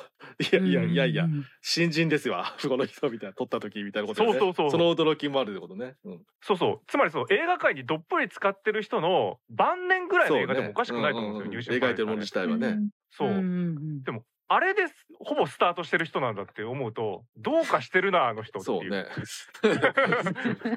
[0.51, 4.39] いやいやいやいやう、ん新人ですわ、 この人みたいな、撮った時みたいなことで、ね。
[4.39, 4.79] そうそうそう。
[4.79, 5.95] の驚きもあるってことね。
[6.03, 6.21] うん。
[6.41, 6.85] そうそう。
[6.87, 12.47] つまりそう映画界にどっぷり使ってる人の晩年ぐらいの映画でもおかしくないと思うんですよ、ニューシネマパラダイスはね。
[12.47, 12.89] 描いてるもの自体はね。
[13.11, 14.03] そう、うんうん。
[14.03, 18.81] でもあれですほぼスタートしてる人なんだって思うとどうかしてるなあの人っていう。
[18.81, 19.05] そうね。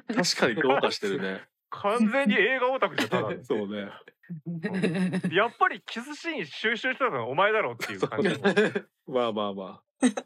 [0.15, 1.45] 確かにどうかしてるね。
[1.71, 3.91] 完全に映画オタクじゃただのそうね。
[4.47, 5.33] うん。
[5.33, 8.39] やっぱりキスシーン収集したのはお前だろうっていう感じの
[9.07, 9.83] まあまあま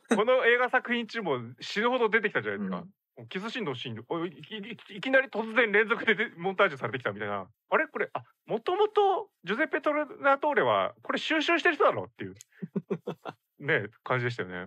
[0.08, 2.88] この映画作品中も死ぬほど出てきたじゃないですか、うん
[3.28, 7.86] キスシーンのシーンおいいいいきなり突然連続ででモンタージュされてきたみたいなあれ？
[7.86, 12.34] これあもともとジョゼッペ・トルナトーレはこれ収集してる人だろうっていう
[13.64, 14.66] ね感じでしたよね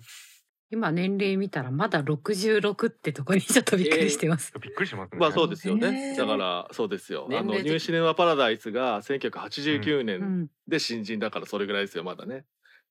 [0.70, 4.52] 今年齢見たらまだ66ってとこにちょっとびっくりしてます。
[4.60, 5.16] びっくりしますあ。
[5.16, 6.10] ねまあそうですよね。
[6.10, 7.26] へーだから、そうですよ。
[7.32, 12.44] あの、ニューシネマパラダイスが1989う年んで新人だからそれぐらいですよ、まだね。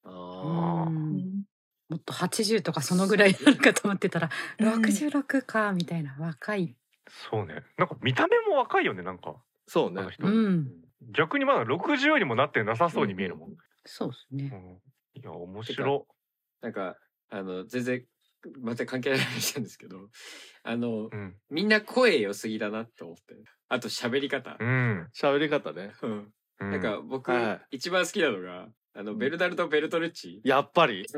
[0.05, 0.09] あ
[0.89, 1.45] うーん
[1.89, 4.83] もっと80とかそのぐらいになるかと思ってたらうん。
[4.83, 6.75] 66かみたいな若い。
[7.31, 7.63] そうね。
[7.79, 9.37] なんか見た目も若いよねなんか。
[9.67, 10.01] そうね。
[10.01, 10.11] あの。
[10.11, 10.69] 人、うん、
[11.13, 13.51] 逆にまだ60にもなってなさそうに見えるもん、
[13.85, 14.51] そうですね。
[14.53, 15.21] うん。
[15.21, 16.07] いや面白。
[16.61, 16.97] なんか、
[17.31, 18.05] あの、全然、
[18.61, 20.09] また関係ない話なんですけど、
[20.63, 21.37] あの、うん。
[21.51, 23.37] みんな声良すぎだなって思って。
[23.69, 24.57] あと喋り方。
[24.59, 24.65] う。
[24.65, 25.93] ん、喋り方ね。
[26.59, 30.41] なんか僕は、一番好きなのが、あの、ベルダルト・ベルトルッチ？
[30.45, 31.07] やっぱり？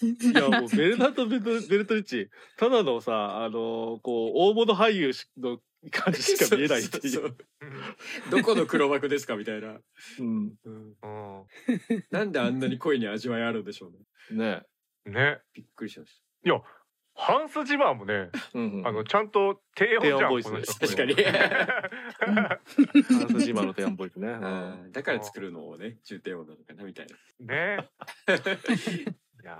[0.00, 5.58] いやもうベルナルトベルトリッチただのさあのこう大物俳優の
[5.90, 7.36] 感じしか見えないっていそうう。
[8.30, 9.80] どこの黒幕ですかみたいな。
[10.20, 11.46] うんうんうん
[12.10, 14.62] なんであんなに声に味わいあるんでしょうね。
[15.04, 16.22] ねねびっくりしまし
[17.20, 20.78] ハンス・ジマーもねうんうんあのちゃんと低音じゃん低音ボイス。
[20.78, 21.14] 確かに。
[21.14, 22.58] ハ
[23.24, 24.34] ンスジマのテアンボイスね、た。
[24.38, 24.40] う
[24.86, 24.92] ん。
[24.92, 27.06] だから作るのをね、重低音なのかなみたい
[27.40, 27.56] な。
[27.76, 27.88] ね。
[29.42, 29.56] いや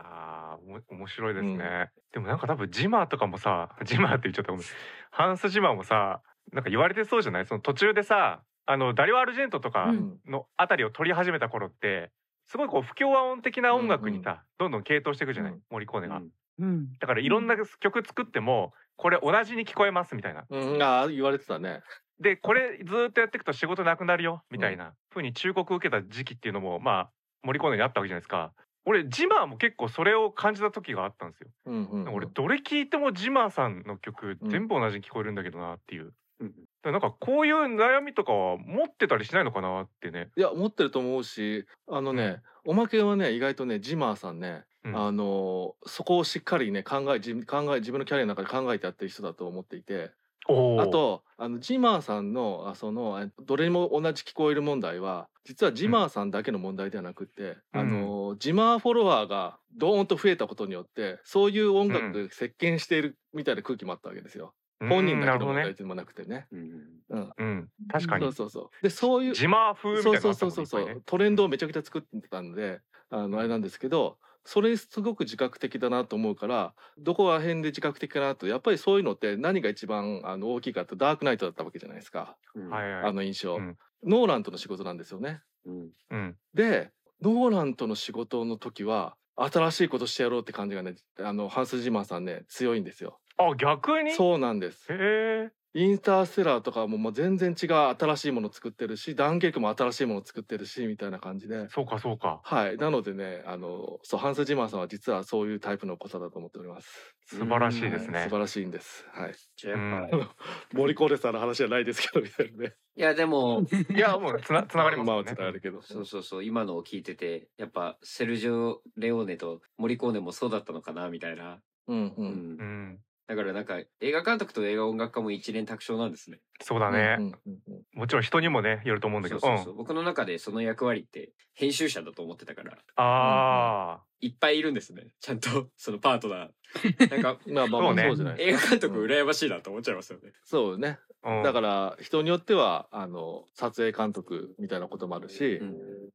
[0.57, 4.67] ーおも面白いですね、でもなんか多分ジマーとかもさジマーって言っちゃったごめん。
[5.11, 6.21] ハンス・ジマーもさ
[6.53, 7.47] なんか言われてそうじゃない？
[7.47, 10.19] その途中でさあのダリオ・アルジェントとかうん。
[10.27, 12.11] のあたりを取り始めた頃って
[12.47, 15.61] すごいこう不協和音的な音楽にさ、どんどん傾倒していくじゃない、うん。
[15.71, 20.45] モリコーネが、うんうん、だからいろんな曲作ってもこれ同じに聞こえますみたいな。
[20.51, 21.83] うん、ああ言われてたね。
[22.21, 24.95] でこれずーっとやっていくと仕事なくなるよみたいな。
[25.11, 27.11] 風に忠告受けた時期っていうのもまあ
[27.45, 28.53] 森コーネにあったわけじゃないですか。
[28.85, 40.29] 俺ジマーも結構それを感じた時があったんですよ、うんうん、うん、俺どれ聞いてもジマーさんの曲うん全部同じに聞こえるんだけどなっていう、うんだからなんかこういう悩みとかは持ってたりしないのかなってね。
[40.37, 41.67] いや持ってると思うし。
[41.89, 45.07] あのね、おまけはね意外とねジマーさんね、うん。
[45.07, 50.11] あのそこをしっかりね考え自考え自分のキャリアの中で考えてやってる人だと思っていて。
[50.51, 57.81] あとあのジマーさんのあそのえどれも同じ聞こえる問題は実はジマーさんだけの問題ではなくって、うん。
[57.81, 64.55] あのジマーフォロワーがドーンと増えたことによってそういう音楽で席巻しているみたいな空気もあったわけですよ。
[64.81, 65.73] 本人だけの問題ね。
[65.75, 66.47] でもなくてね。
[66.53, 66.71] うん
[67.11, 67.69] うん、うん。
[67.91, 68.25] 確かに。
[68.25, 68.83] そうそうそう。
[68.83, 74.17] でそういうジマー風みたそいうなのあったそうそうそうそうトレンドをめちゃくちゃ作ってたんであのあれなんですけど
[74.51, 82.35] それすごく自覚的だなと思うからどこら辺で自覚的かなとやっぱりそういうのって何が一番あの大きいかってダークナイトだったわけじゃないですか。
[82.55, 83.05] うんはいはい。
[83.11, 83.77] あの印象、うん。
[84.05, 85.43] ノーランとの仕事なんですよね。
[85.67, 85.91] うん。
[86.11, 86.37] うん。
[86.55, 93.21] でノーランとの仕事の時は新しいことしてやろうって感じがねあのハンス・ジマーさんね強いんですよ。
[93.37, 94.13] あ逆に？
[94.15, 94.91] そうなんです。
[94.91, 101.69] へえインターステラーとかももう全然違う新しいもの作ってるしダンケルクも新しいもの作ってるしみたいな感じで。
[101.69, 102.41] そうかそうか。
[102.43, 102.77] はい。
[102.79, 107.15] なのでねあのそうハンス・ジマーさんは実はそういうタイプの方だと思っております。
[107.27, 108.21] 素晴らしいですね。
[108.21, 109.07] はい素晴らしいんです。
[109.13, 109.35] はい。
[109.57, 110.23] じゃあやっぱ、うん。
[110.23, 110.31] あ の
[110.73, 112.75] 森コーレさんの話じゃないですけどみたいなね。
[112.97, 113.63] いやでも、
[113.95, 115.83] いやもうつなつながりますまあつながるけど。
[115.83, 121.61] そうそうそう、今のを聞いてて、やっぱセルジオ・レオーネとモリコーネもそうだったのかなみたいな。
[121.87, 122.31] うんううんん。
[122.59, 126.41] うんだからなんか映画監督と映画音楽家も一連卓上なんですね。
[126.63, 127.33] そうだね、うんうん
[127.69, 129.41] うんもちろん人にもねよると思うんだけど。
[129.41, 129.75] そうそうそう。
[129.75, 132.79] 僕の中でその役割って編集者だと思ってたから。
[132.97, 135.09] ああいっぱいいるんですね。
[135.21, 137.11] ちゃんと そのパートナー。
[137.11, 138.05] なんかまあまあね。
[138.05, 140.33] そうじゃない映画監督羨ましいなと思っちゃいますよね。
[140.45, 140.99] そうね。
[141.25, 141.43] うん。
[141.43, 145.61] だから人によってはあの撮影監督みたいなこともあるし、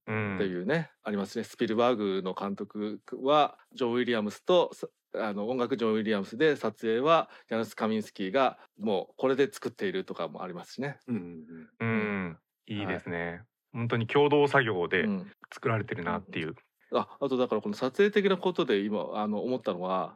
[0.08, 0.36] うん。
[0.36, 1.43] っていうねありますね。
[1.43, 10.97] スピルバーグの監督はジョン・ウィリアムスとさあの音楽ジョン・ウィリアムスで撮影はヤヌス・カミンスキーがもうこれで作っているとかもありますしね。
[11.08, 11.45] うん
[11.80, 13.41] うんいいですね、
[13.73, 15.32] 本当に共同作業でうん。
[15.54, 16.56] 作られてるなっていう、
[16.93, 20.13] ああとだからこの撮影的なことで今あの思ったのは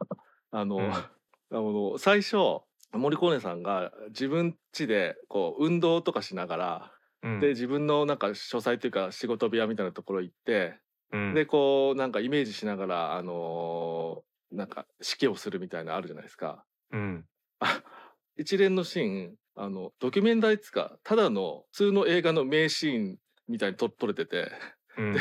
[0.50, 0.92] あの、うん。
[0.92, 1.04] あ
[1.50, 2.36] の最初
[2.92, 7.40] 森コーネさんが自分家でこう運動とかしながら、うん。
[7.40, 10.78] で自分のなんか書斎というか仕事部屋みたいなところ行って、
[11.12, 11.34] うん。
[11.34, 16.64] でこうなんかイメージしながらあのーなんか指揮をするみたいなのあるじゃないですか。
[16.92, 17.24] うん。
[17.60, 17.82] あ
[18.36, 23.16] 一連のシーンあのドキュメンタリーっつうかただの普通の映画の名シーン
[23.48, 24.50] みたいに撮撮れてて
[24.96, 25.02] う。
[25.02, 25.16] ん。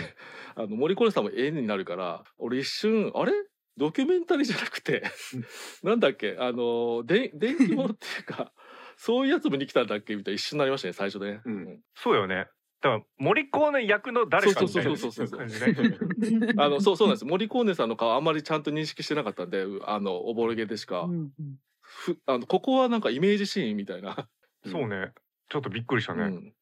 [0.56, 3.34] あの森コネさんも絵になるから俺一瞬あれ？
[3.78, 5.04] ドキュメンタリーじゃなくて
[5.84, 8.52] なんだっけあので電気物っていうか
[8.98, 11.42] そういうやつもに来たんだっけみたいな一瞬なりましたね最初ね。
[11.46, 11.82] うん。
[11.96, 12.48] そうよね
[12.82, 16.54] だから森コーネ役の誰かみたいなそうそうそうそう感じね。
[16.58, 17.26] あのそうそうなんです。
[17.26, 21.32] 森コーネさんの顔あんまりちゃんと認識してなかったんであのおぼろげでしか、うんうん。
[21.82, 24.28] ふあのここはなんかイメージシーンみたいな。
[24.66, 25.12] そうね。
[25.50, 26.54] ちょっとびっくりしたね、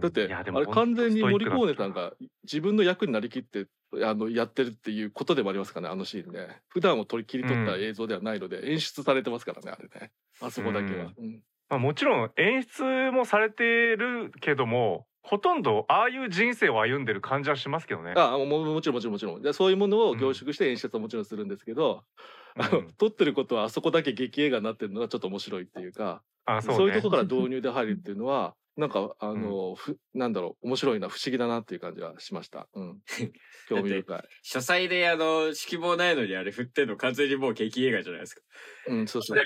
[0.00, 2.12] だってあれ完全に森コーネさんが
[2.44, 3.66] 自分の役になりきって
[4.02, 6.60] あのやってるっていうことでもありますからねあのシーンね。
[6.68, 10.12] 普段を取り切り取った映像ではないので、演出されてますからねあれね。
[10.40, 11.42] あそこだけは、うん。
[11.68, 18.14] まあ、もちろん演出もされてるけどもほとんどああいう人生を歩んでる感じはしますけどね。
[18.16, 22.04] あもももちろんもちろんもちろんでそういうものを凝縮して演出はもちろんするんですけど、
[22.56, 32.68] あのうん撮ってることはあそこだけ劇映画になってるのがちょっと面白いっていうかあそう,、そうねいうところから導入で入るっていうのは なんかあの、ふなんだろう面白いな不思議だなっていう感じはしました。
[32.74, 33.00] うん、
[33.68, 34.22] 興味深い。
[34.42, 38.42] 書斎であの指揮棒ないのにあれ振ってんの完全にもう劇映画じゃないですか
[38.88, 39.38] うん、そうそう。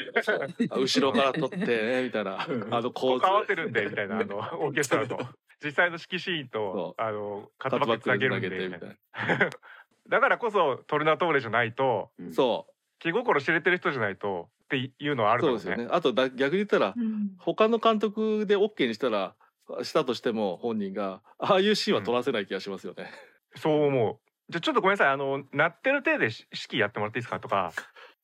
[0.71, 3.25] あ後ろから撮ってねみたいなあの構図。
[3.25, 5.17] 関わってるんでみたいなあのオーケストラと
[5.63, 9.51] 実際の指揮シーンとそあのカカットバック投げげるんでてみたいな。
[10.09, 12.67] だからこそトルナトーレじゃないとそ
[12.99, 15.49] 気心知れてる人じゃないとっていうのはあう、るね。
[15.49, 15.89] そうですよね。
[15.91, 16.95] あとだ逆に言ったら
[17.39, 19.35] 他の監督で OK にしたら
[19.83, 23.11] したとしても本人がああいうシーンは撮らせない気がしますよね。
[23.57, 24.19] そう思う。
[24.49, 27.39] じゃあちょっとごめんなさいあの鳴ってる手で指揮やってもらっていいですか？
[27.39, 27.73] とか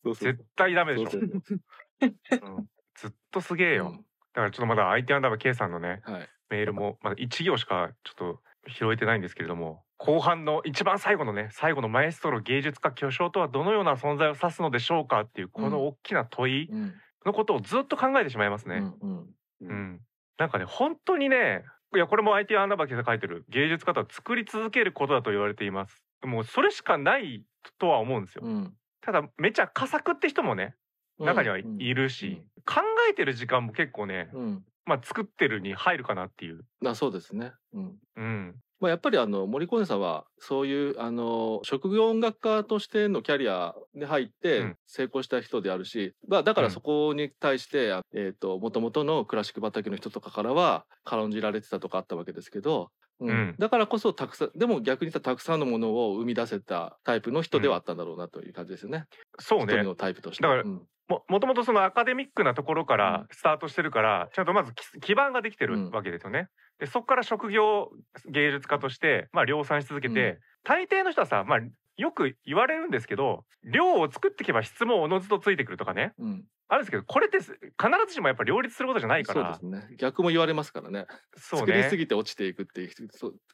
[0.03, 1.11] そうそう絶対ダメでしょ。
[1.11, 1.61] そうそう
[2.01, 3.93] うんずっとすげえよ。
[4.33, 6.29] だからちょっとまだ IT アンダーバー K さんのねはい。
[6.51, 16.95] メールもまだ1行しかちょっと拾えてないんですけれども後半の一番最後のね最後のマエストロ芸術家巨匠とはどのような存在を指すのでしょうかっていうこの大きな問いうん。
[17.25, 18.77] のことをずっと考えてしまいますね。
[18.77, 19.27] うんうん。
[19.63, 20.01] うん
[20.39, 26.05] なんかね本当にねいやこれも IT アンダーバー K さん書いてる芸術家とは作り続けることだと言われています。
[26.23, 27.43] もうそれしかない
[27.79, 28.43] とは思うんですよ。
[28.45, 28.75] うん。
[29.01, 30.77] ただめちゃ佳作って人もね
[31.19, 34.65] 中にはいうんるし、考えてる時間も結構ね、うん。
[34.87, 36.61] まあ作ってるに入るかなっていう。
[36.85, 37.53] あそうですね。
[37.75, 37.95] うん。
[38.17, 38.55] うん。
[38.79, 59.07] まあ、やっぱりあの森コネさんはそういうあの職業音楽家としてのキャリアで入っうてん成功した人であるし、まあ、だかうんらそこに対して、あえー、と元々のクラシック畑の人とかからは軽んじられてたとかあったわけですけど、うんうんだからこそたくさんでも逆に言ったらたくさんのものを生み出せたタイプの人ではあったんだろうなという感じですよね。
[59.39, 59.73] そうね。
[59.73, 60.43] 一人のタイプとして。
[60.43, 65.91] だからうんももともとそのアカデミックなところからスタートしてるから、ちゃんとまず基基盤ができてうん。
[65.91, 66.49] るわけですよね。
[66.79, 67.91] でそこから職業
[68.27, 70.39] 芸術家として、まあ、量産し続けて、うん。
[70.65, 71.61] 大抵の人はさ、まあ、
[71.97, 76.13] よく言われるんですけど量を作っていけば質もおのずとついてくるとかね。
[76.19, 76.45] うん。
[76.69, 79.59] あるんですけどこれってす必ずしもやっぱ両立することじゃないから。
[79.59, 79.97] そうですね。
[79.97, 81.07] 逆も言われますからね。
[81.37, 82.91] そう作りすねぎて落ちていくっていう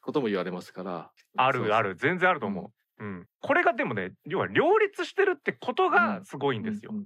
[0.01, 1.11] ことも言われますから。
[1.37, 1.95] あるある。
[1.97, 2.73] 全然あると思う。
[2.99, 6.93] うん、これがでもね要は両立してるってことがすごいんですよ。
[6.93, 7.05] うんうん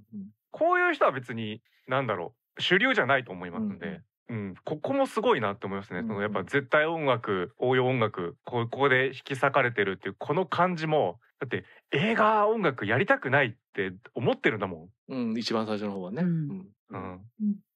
[0.51, 5.99] こういう人は別に何だろう主流じゃないと思いますので、うんここもすごいなって思いますね。
[5.99, 15.13] うんそのやっぱ絶対音楽応用音楽こうここで引き裂かれてるっていうこの感じもだって映画音楽やりたくないって思ってるんだもん。
[15.13, 16.23] うん、一番最初の方はね。
[16.23, 16.49] うん。
[16.89, 17.21] うん。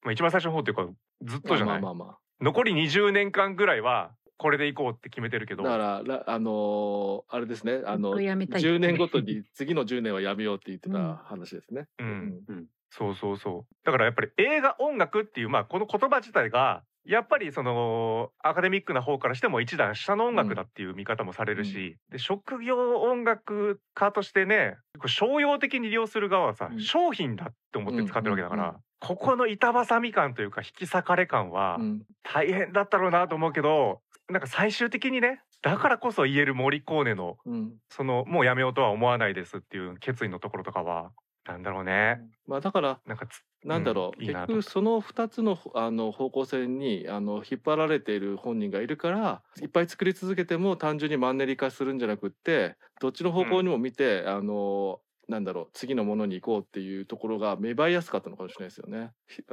[0.03, 0.87] まあ、一番最初の方っていうか
[1.23, 4.11] ずっとじゃない、まあまあまあ残り20年間ぐらいは
[4.41, 5.61] これでいこうって決めてるけど。
[5.61, 11.85] だかららあのーあれですねあのやめたい10年ごとに次の10年はやめようって言ってた話ですね。
[11.99, 12.41] うん。
[12.47, 12.65] うん。
[12.89, 13.75] そうそうそう。
[13.85, 26.79] だからやっぱり映画音楽っていうまあこの言葉自体がやっぱりそのアカデミックな方からしても一段下の音楽だっていう見方もされるし、で職業音楽家としてねこう商用的に利用する側はさ、うん。
[26.81, 28.81] 商品だって思って使ってるわけだから、うんうん。
[28.99, 32.01] ここの板挟み感というか引き裂かれ感はうん。
[32.23, 34.01] 大変だったろうなと思うけど
[34.31, 37.73] なんか最終的にねだからこそ言えるモリコーネのうん。
[37.89, 41.11] そのもうやめようとは思わないですっていう決意のところとかは
[41.47, 42.21] なんだろうね。
[42.47, 59.11] まあだからなんかつなんだろう、うん結局その2つのあの方向性にあの引っ張られている本人がいるからいっぱい作り続けても単純にマンネリ化するんじゃなくってどっちの方向にも見て、あのなんだろう次のものに行こうっていうところが芽生えやすかったのかもしれないですよね。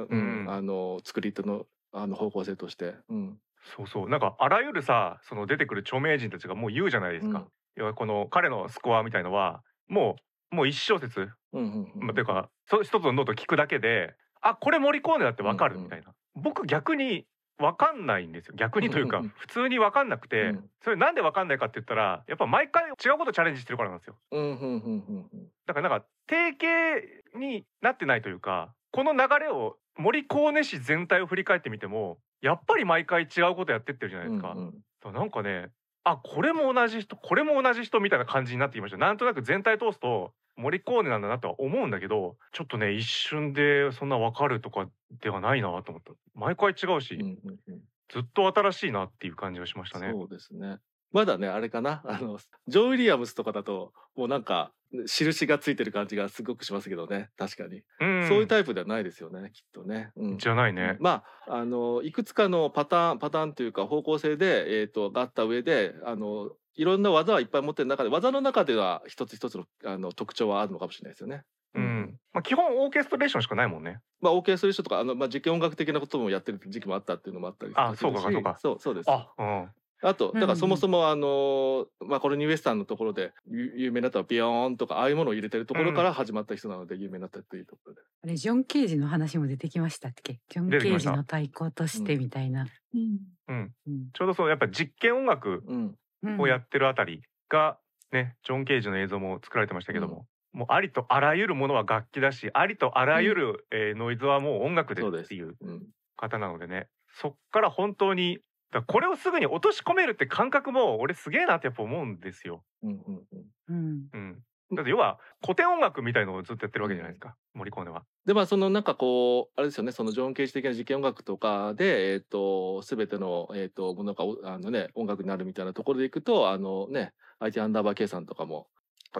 [0.09, 0.45] うん。
[0.49, 2.95] あの作り手のあの方向性として。
[3.09, 3.37] うん
[3.75, 4.09] そうそう。
[4.09, 7.45] なんかあらゆるさその出てくる著名人たちがもう言うじゃないですか、
[7.75, 10.15] 要はこの彼のスコアみたいのはも
[10.51, 17.25] うもう一小節、うんうんうんまあ、というかそ一つのノート聞くだけであこれモリコーネだってわかるみたいな、僕逆に
[17.59, 18.53] わかんないんですよ。
[18.55, 19.33] 逆にというかうんうん。
[19.37, 20.69] 普通にわかんなくて、うん。
[20.81, 24.15] それなんでわかんないかって言ったらやっぱ毎回違うことチャレンジしてるからなんですよ。
[24.31, 25.47] うんうんうんうんうん。
[25.67, 34.53] だからなんか定型になってないというかこの流れを森コーネ市全体を振り返ってみてもやっぱり毎回違うことやってってるじゃないですか。
[34.55, 34.73] うんうん
[35.13, 35.69] なんかね
[36.03, 44.89] あこれも同じ人これも同じ人みたいな感じになってきましたなんとなく全体通すと森コーネなんだなとは思うんだけどちょっとね一瞬でそんな分かるとか
[45.21, 47.79] ではないなと思った毎回違うし、うんうんうん
[48.11, 50.09] ずっと新しいなっていう感じがしましたね。
[50.11, 50.79] そうですね。
[51.11, 54.73] まだねあれかなあのジョー・ウィリアムスとかだともうなんか
[55.07, 60.11] 印がついてる感じがすごくしますけどね確かに、うんそういうタイプではないですよねきっとね。
[60.15, 60.97] うんじゃないね。
[60.99, 71.43] まああのいくつかのパターンパターンというか方向性で、えー、とがあった上であのいろんな技はいっぱい持ってる中で技の中では一つ一つのあの特徴はあるのかもしれないですよね。
[71.75, 73.99] うんまあ、基本オーケストレーションしかないもんね。
[74.21, 79.11] まあ OK する人とかあの、まあ、実験音楽的なこともやってる時期もあったっていうのもあったりあするしそうかそうかそうそうです。
[79.11, 79.69] あ、うん。
[80.01, 88.01] あとだからうんそもそもあのまあこれニューウェスタンのところで有有名だったビヨーンとかああいうものを入れてるところから始まった人なので有名になったというところで。
[88.23, 90.39] あれジョン・ケージの話も出てきましたっけ？
[90.49, 92.67] ジョン・ケージの対抗としてみたいな。
[92.93, 93.19] うん。
[93.47, 94.09] うん、うん。
[94.13, 95.95] ちょうどそうやっぱ実験音楽うん。
[96.23, 97.77] うんをやってるあたりが
[98.11, 105.87] ね、ジョン・ケージの映像も作られてましたけども、もうありとあらゆるものは楽器だしありとあらゆる、えーノイズはもう音楽でっていううん。
[106.17, 106.87] 方なのでね。
[107.13, 108.39] そっから本当に
[108.71, 112.63] だからこれをすぐに落とし込めるって感覚も俺すげえなってやっぱ思うんですよ。
[112.83, 114.43] うんうんうんうんうん、
[114.75, 118.03] だって要は古典音楽みたいのをずっとやってるわけじゃないですか、モリコーネは。
[118.25, 128.67] でまあそのなんかこうあれですよねそのジョン・ケージ的な実験音楽とかでえっ、と全てのえっ、とものがおあのね音楽になるみたいなところでいくとあのね IT アンダーバー K さんとかも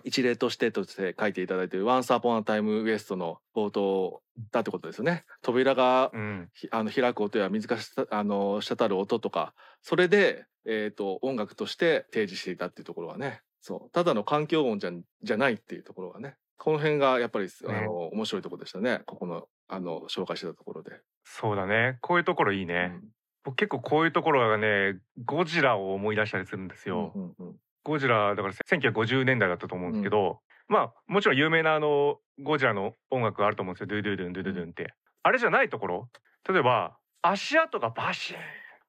[0.04, 4.22] 一例としてとして書いていただいている「Once Upon a Time West」の冒頭
[4.52, 5.26] だってことですよね。
[5.42, 13.42] 扉がうん、ひあの開く音や水がしたあの滴る音とかそれで、えー、と音楽として提示していたっていうところはね。
[13.62, 13.92] そう。
[13.92, 16.36] ただの環境音じゃじゃないっていうところがね。
[16.58, 19.02] この辺がやっぱりあの、面白いところでしたね。
[19.06, 20.92] ここのあの紹介してたところで。
[21.24, 21.98] そうだね。
[22.02, 22.92] こういうところいいね。
[22.94, 23.10] うん。
[23.44, 27.14] 僕結構こういうところがねゴジラを思い出したりするんですよ。
[27.16, 33.88] うんうんうんゴジラだから1950年代だったと思うんですけど、まあもちろん有名なあのゴジラの音楽があると思うんですよ。
[33.88, 34.94] ドゥドゥドゥンドゥドゥドゥンって。
[35.24, 36.10] あれじゃないところ
[36.48, 38.40] 例えば足跡がバシーン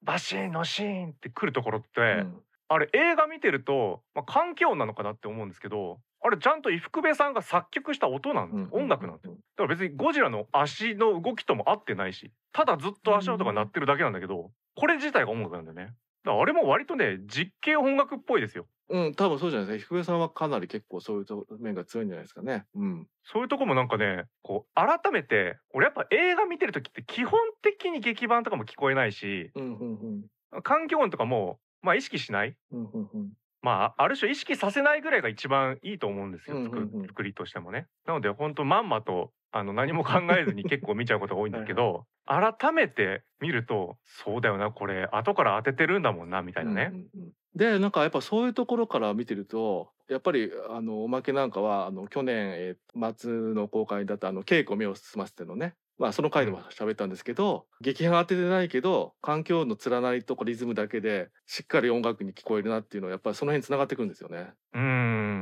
[0.01, 2.41] バシーンのシーンってくるところって、うん。
[2.73, 15.93] あれ映画見てると、まあ、環境音なのかなって思うんですけどあれちゃんと伊福部さんが作曲した音なんです、音楽なんですよだから別にゴジラの足の動きとも合ってないしただずっと足音が鳴ってるだけなんだけどこれ自体が音楽なんだよね
[16.25, 19.85] あれも割とね実験音楽っぽいですようん、多分そうじゃないですか。
[19.85, 22.65] 福部さんはかなり結構そういうと面が強いんじゃないですかね。
[22.75, 23.07] うん。
[23.23, 37.87] そういうとこもなんかねこう改めて俺やっぱ映画見てる時って基本的に劇版とかも聞こえないしうんうんうん環境音とかもまあ意識しないうんうんうんまあある種意識させないぐらいが一番いいと思うんですよ、うんうんうん作作りとしてもね。
[38.05, 46.89] なので本当まんまとあの何も考えずに結構見ちゃうことが多いんですけ ど改めて見るとそうだよなこれ後から当ててるんだもんなみたいなね。
[46.91, 64.53] うんうんうんでなんかやっぱそういうところから見てるとやっぱりあのおまけなんかはあの去年、えー末の公開だったあの稽古目を澄ませてのねまあその回でも喋ったんですけど、劇伴当ててないけど環境の連なりとかリズムだけでしっかり音楽に聞こえるなっていうのはやっぱりその辺に繋がってくるんですよね。
[64.73, 64.81] うー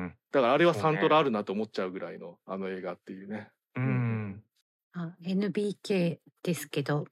[0.08, 0.20] ん。
[0.32, 3.52] だからあれはサントラあるなと思っちゃうぐらいのあの映画っていうね。
[3.76, 4.44] うーん。
[4.94, 7.06] あ NBK ですけど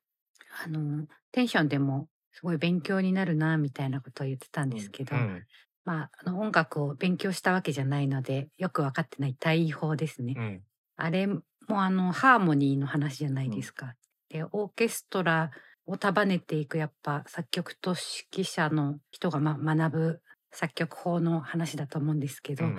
[0.63, 5.47] あのテンションでもすごい勉強になるなみたいなことを言ってたんですけど、うん。
[5.85, 10.35] まああの音楽を勉強したわけじゃないのでよく分かってない対位法ですね。
[10.35, 10.65] うん。
[10.97, 11.27] あれ
[11.67, 13.93] もあのハーモニーの話じゃないですか。
[14.29, 15.51] でオーケストラ
[15.85, 22.75] を束ねていくやっぱ作曲と指揮者の人が、ま、学ぶ作曲法の話だと思うんですけど、うん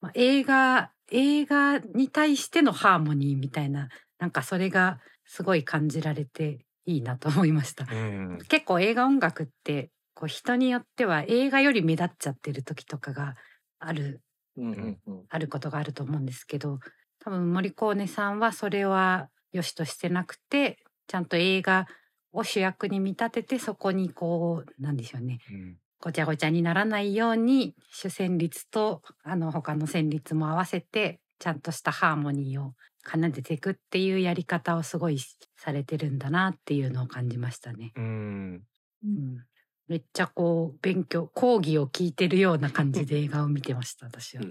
[0.00, 7.86] まあ、映画映画に対してのハーモニーみたいななんかそれがすごい感じられていいなと思いました。
[7.90, 13.34] うん結構映画音楽ってこう人によっては映画より目立っちゃってる時とかが
[13.78, 14.20] ある
[14.56, 16.80] うんうんうんあることがあると思うんですけど
[17.28, 21.86] 多分森コーネさんはそれは良しとしてなくてちゃんと映画
[22.32, 25.38] を主役に見立ててそこにこうなんでしょうね。
[25.50, 25.76] うん。
[26.00, 32.72] ごちゃごちゃにならないように主旋律とあの他の旋律も合わせてちゃんとしたハーモニーを
[33.06, 35.18] 奏でていくっていうやり方をすごい
[35.54, 37.92] されてるんだなっていうのを感じましたね。
[37.94, 38.62] うん。
[39.04, 39.44] うん、
[39.86, 44.44] めっちゃこう勉強講義を聞いてるような感じで映画を見てました私は。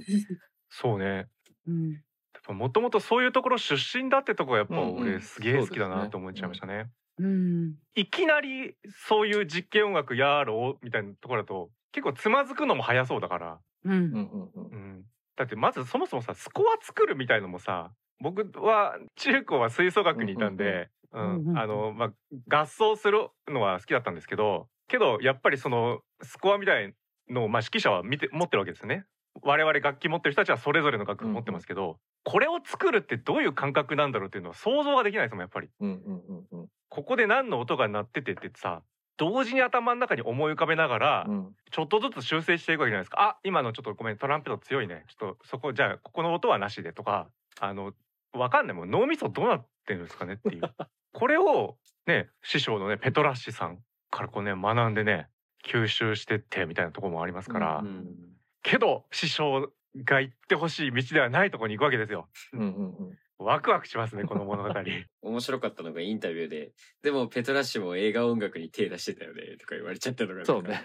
[0.69, 1.27] そうね。
[1.67, 2.01] うん
[2.53, 6.89] もともとそういうところ出身だってとこがやっぱ俺すげえ好きだなと思っちゃいましたね。
[7.19, 7.75] うん。
[7.95, 8.75] いきなり
[9.07, 15.03] そういう実験音楽やろうみたいなところだと結構つまずくのも早そうだから、うん。
[15.35, 20.89] だってまずそもそもさスコア作るみたいのもさ僕は中高は吹奏楽にいたんで、
[22.47, 26.93] 合奏するのは好きだったんですけどけどやっぱりそのスコアみたい
[27.29, 29.05] のを、まあ、指揮者は見て持ってるわけですよね。
[29.43, 35.69] 我々楽器持ってる人たちはそれぞれの楽譜持ってますけど、これを作るってどういう感覚なんだろうっていうのは想像ができないですもんやっぱり。
[35.79, 38.81] うんうんうんうんここで何の音が鳴っててってさ
[39.17, 43.21] 同時に頭の中に思い浮かべながら、うんちょっとずつ修正していくわけじゃないですか。
[43.21, 45.03] あ今のちょっとごめんトランペット強いね。
[45.09, 47.27] ちょっとそこじゃあここの音はなしでとか
[47.59, 47.93] あの
[48.31, 50.61] わかんないもん脳みそどうなってるんですかねっていう。
[51.11, 53.79] これをね師匠のねペトラッシさん
[54.09, 55.27] からこうね学んでね
[55.65, 58.36] 吸収してってみたいなところもありますから、うんうん
[58.67, 59.71] けど師匠
[60.03, 62.27] が行ってほしい道ではないところに行くわけですよ。
[62.53, 64.69] うんうんうんワクワクしますねこの物語。
[65.21, 66.71] 面白かったのがインタビューで、
[67.03, 70.43] でもペトラッシュも映画音楽に手出してたよね、とか言われちゃったのが。
[70.43, 70.81] そうね。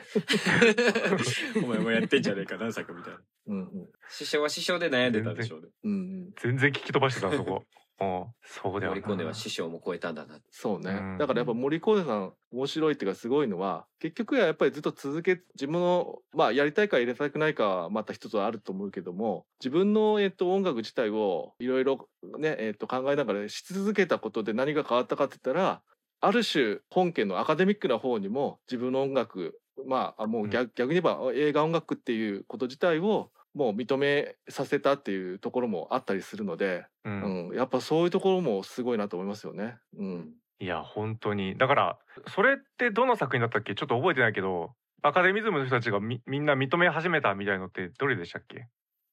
[1.64, 3.20] お前もやってんじゃねえか、何作みたいな。
[3.47, 5.68] うんうん師匠は師匠で悩んでたんでしょうね。
[5.85, 7.64] うんうん全然聞き飛ばしてたそこ。
[8.01, 9.01] うん、そうだよな。
[9.01, 10.38] 盛り込んでは師匠も超えたんだな。
[10.51, 25.82] そうね、うんだからやっぱ森コーネさん面白いっていうかすごいのは結局はやっぱりずっと続け自分のまあやりたいか入れたくないかはまた一つはあると思うけども自分の、えっと、音楽自体をいろいろね、えっと、考えながらし続けたことで何が変わったかって言ったら
[26.20, 37.49] ある種本家のアカデミックな方にも自分の音楽まあもう逆,、逆に言えば映画音楽っていうこと自体をもう認めさせたっていうところもあったりするので、うん。
[37.51, 39.77] うん、やっぱそういうところもすごいなと思いますよね。
[39.99, 40.35] うん。
[40.59, 41.57] いや本当に。
[41.59, 41.99] だから
[42.29, 43.75] それってどの作品だったっけ？
[43.75, 48.69] ちょっと覚えてないけどアカデミズムの人たちがみみんな認め始めたみたいのってどれでしたっけ？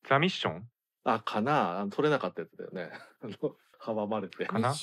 [0.08, 0.64] ザ・ミッション？
[1.06, 1.88] あ、かな。
[1.90, 2.92] 取れなかったやつだよね。
[3.24, 3.34] あの
[3.82, 4.46] 阻まれて。
[4.46, 4.74] かな？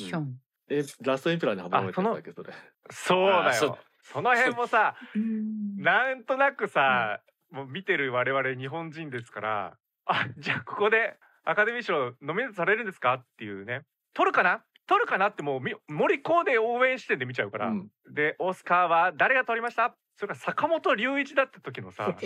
[0.69, 2.53] え、ラストエンペラーに阻まれてたっけ、それ。
[2.91, 3.79] そうだよ。
[4.03, 5.77] その辺もさ うん。
[5.77, 13.15] なんとなくさ、もう見てる我々日本人ですからあじゃあここでアカデミー賞ノミネートされるんですか？
[13.15, 13.83] っていうね
[14.15, 14.63] 取るかな？
[14.87, 15.29] 取るかな？
[15.29, 17.89] ってもうみ森コーで応援視点で見ちゃうから、うん。
[18.13, 19.97] でオスカーは誰が取りました？
[20.17, 22.17] それから坂本龍一だった時のさ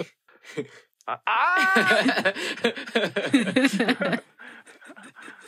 [1.06, 4.22] ああー！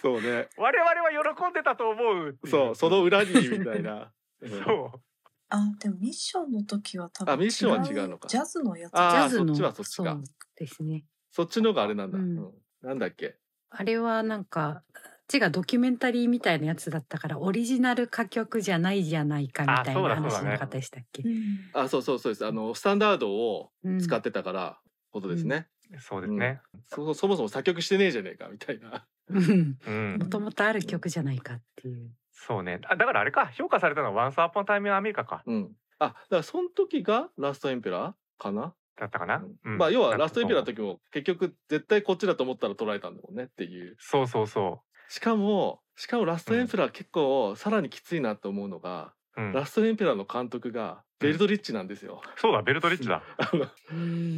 [0.01, 0.49] そうね。
[0.59, 2.39] 我々は喜んでたと思う。
[2.47, 4.11] そう、その裏に、みたいな。
[4.43, 4.51] うん。
[4.65, 5.01] そう
[5.55, 9.07] あ、でもミッションの時は多分あミッションは違うのかジャズのやつ。
[9.07, 10.23] ジャズのそっちはそっちか
[10.57, 11.05] ですね。
[11.31, 12.19] そっちのがあれなんだ。
[12.19, 13.39] ううんんなんだっけ？
[13.71, 21.23] あれはなんか、あっちがドキュメンタリーみたいなやつだったから、オリジナル歌曲じゃないじゃないかみたいあそうなだそうだね話なかったでしたっけ？
[21.25, 21.29] う。
[21.29, 22.47] んあ、そうそうそうです。
[22.47, 24.81] あの、スタンダードをうん使ってたから、
[25.11, 25.69] ことですね。
[26.01, 29.07] そうですね、そそもそも作曲してねえじゃねえか、みたいな。
[29.29, 32.13] うんうんもともとある曲じゃないかっていう。
[32.47, 32.81] そうね。
[32.89, 33.47] あだからあれか。
[33.55, 35.43] 評価されたのは「ワンスアポンタイムアメリカか。
[35.47, 35.73] うん。
[35.99, 39.57] あ、だからその時がラストエンペラーかな、だったかな、うん。
[39.65, 39.79] うん。
[39.79, 43.97] まあ要はラストエンペラーの時も結局絶対こっちだと思ったら捉えたんだもんねっていう。
[43.99, 49.53] そうそうそしかも、しかもラストエンペラー結構さらにきついなと思うのが、う、うん。
[49.53, 52.21] ラストエンペラーの監督がベルトリッチなんですよ。
[52.37, 53.23] そうだベルトリッチだ。
[53.39, 53.65] あの、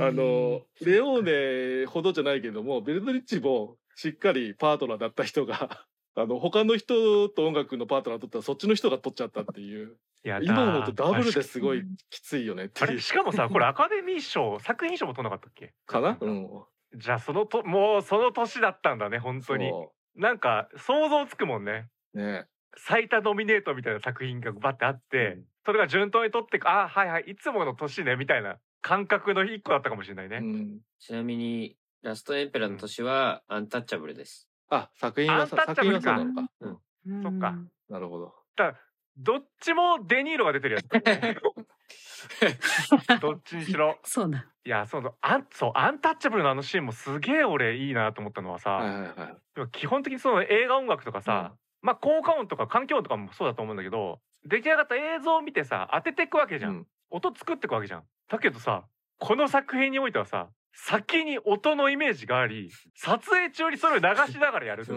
[0.06, 5.86] あの、レオーネほどじゃないけども、ベルトリッチもしっかりパートナーだった人が、
[6.16, 9.96] あの、他の人と音楽のパートナー取ったらそっちの人が取っちゃったっていう。
[10.24, 12.90] いや今思うとダブルでですごいきついよねっていう。
[12.90, 13.00] あれ？
[13.00, 15.74] しかもさこれ アカデミー賞作品賞も取んなかったっけ？
[15.86, 16.16] かな？
[16.18, 16.48] うん。
[16.96, 19.68] じゃあそのともうその年だったんだね本当に。
[19.68, 21.88] そなんか想像つくもんね。
[22.14, 22.46] うね。
[22.76, 25.44] 最多ノミネートみたいな作品がバッてあって、うん。
[25.66, 30.80] それが順当に取ってくあはいはいいつもの年ねみたいな感覚の一個だったかもしれないね、うん。
[31.00, 34.48] ちなみに、ラストエンペラーの年はアンタッチャブルです。
[34.74, 36.68] あ、作品はさアンタッチャブルか作品はそうなのか。
[36.68, 36.78] うん。
[37.06, 37.54] うんそっか
[37.88, 38.34] なるほど。
[38.56, 38.74] だ
[39.16, 40.88] どっちもデニーロが出てるやつ
[43.20, 44.46] どっちにしろそうだ。
[44.64, 49.14] いやそうだアンそうアンタッチャブルのあのシーンもすげえ俺いいなと思ったのはさ、はいはいはい。
[49.54, 58.84] でも基本的にその映画音楽とかさ、まあ効果音とか環境音とかもそうだと思うんだけど出来上がった映像を見てさ当てていくわけじゃん、うん音作っていくわけじゃんだけどさ
[59.20, 64.92] この作品においてはさ先に音のイメージがあり撮影中にそれを流しながらやるって、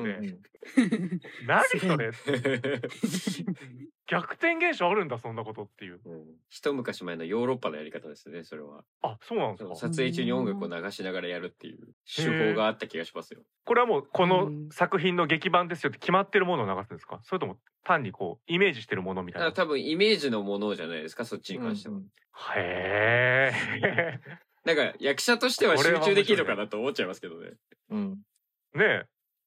[1.45, 2.11] 何それ？
[4.07, 5.99] 逆転現象あるんだそんなことっていう。
[6.05, 6.25] うん。
[6.49, 8.83] 一昔前のヨーロッパのやり方ですねそれは。
[9.01, 9.75] あそうなんですか？
[9.75, 13.41] 撮影中に音楽を流しながらやるっていう手法があった気がしますよ。
[13.65, 14.69] これはもうこのうん。
[14.71, 17.19] 作品の劇版ですよって決まってるものを流すんですか？
[17.23, 19.51] それとも単にこうイメージしてるものみたいな？
[19.51, 22.05] 多分イメージのものじゃないですかそっちに関しては、うん
[22.55, 23.51] へ
[23.83, 24.19] え
[24.67, 27.51] なんか役者としては集中できるのかなと思っちゃいますけどね。
[27.89, 28.09] うん。
[28.75, 29.03] ねえ。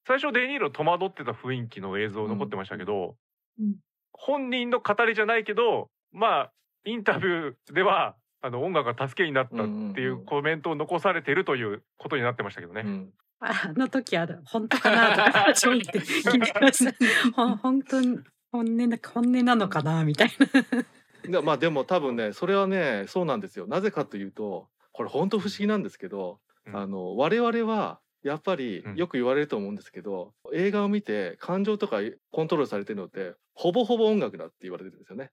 [0.07, 3.15] 最初デニーロ戸惑ってた雰囲気の映像残ってましたけど、
[3.59, 3.75] うん。
[4.13, 6.51] 本人の語りじゃないけどまあ
[6.85, 12.81] インタビューではあの音楽が助けになったっていうコメントを残されてるということになってましたけどね。
[12.83, 13.09] うん。
[13.39, 16.93] あの時ある本当かなとか正直聞いてました。
[17.35, 18.19] ほん本当に
[18.51, 20.31] 本音な本音なのかなみたい
[21.23, 21.31] な。
[21.31, 23.67] でまあでも多分ねそれはねそうなんですよ。
[23.67, 24.67] なぜかというと
[25.01, 31.97] これ本当不思議なんですけど、うんあの我々はやっぱりうんよく言われると思うんですけど、映画を見て感情とか
[32.31, 35.31] コントロールされてるのってほぼほぼ音楽だって言われてるんですよね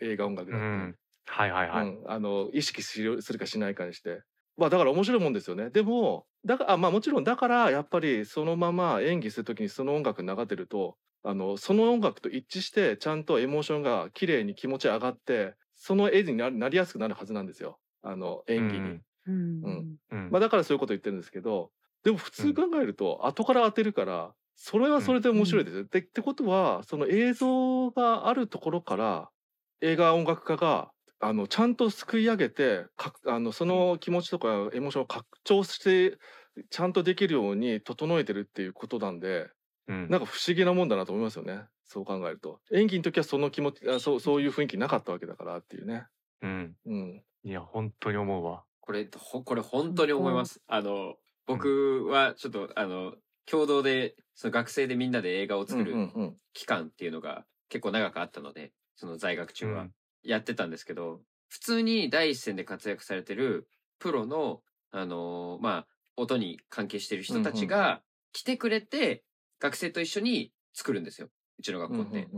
[0.00, 0.96] 映画音楽だって、うん、
[1.26, 1.86] はいはいはい。
[1.86, 4.22] うん、あの意識するかしないかにして。
[4.56, 5.70] まあだから面白いもんですよね。
[5.70, 17.78] でもだからあまあもちろんだからやっぱりそのまま演技するときにその音楽流ってるとあのその音楽と一致してちゃんとエモーションが綺麗に気持ち上がってその絵にななりやすくなるはずなんですよ。
[18.04, 19.00] あの演技に。
[19.26, 19.64] うん。
[19.64, 19.96] うん。
[20.10, 20.30] うん。
[20.30, 21.70] まあだからそういうこと言ってるんですけど
[22.04, 25.76] でも普通考えると後から当てるからそれはそれで面白いです。
[25.78, 25.84] よ。
[25.84, 29.30] でってことはその映像があるところから
[29.80, 30.90] 映画音楽家が
[31.20, 36.18] あのちゃんとすくい上げてかあのその気持ちとかエモーションを拡張して
[36.70, 39.48] ちゃんとできるように整えてるっていうことなんで
[39.88, 40.08] うん。
[40.08, 41.64] なんか不思議なもんだなと思いますよね。
[41.84, 42.60] そう考えると。
[42.72, 46.06] 演技の時はその気持ちあそうそういう雰囲気なかったわけだからっていうね。
[46.42, 48.64] うん、うんいや本当に思うわ。
[48.80, 50.62] これほこれ本当に思います。
[50.66, 51.14] あの
[51.46, 53.14] 僕はちょっとあの
[53.46, 56.36] 共同でその学生でみんなで映画を作うんるうん。
[56.52, 59.92] 期間っていうのが結構長くあったのでその在学中はうん。
[60.22, 63.68] やってたんですけど、普通に第一線で活躍されてる
[63.98, 65.86] プロのあのーまあ
[66.16, 68.00] 音に関係してる人たちが
[68.32, 69.24] 来てくれて
[69.58, 71.28] 学生と一緒に作るんですよ。
[71.58, 72.28] うちの学校って。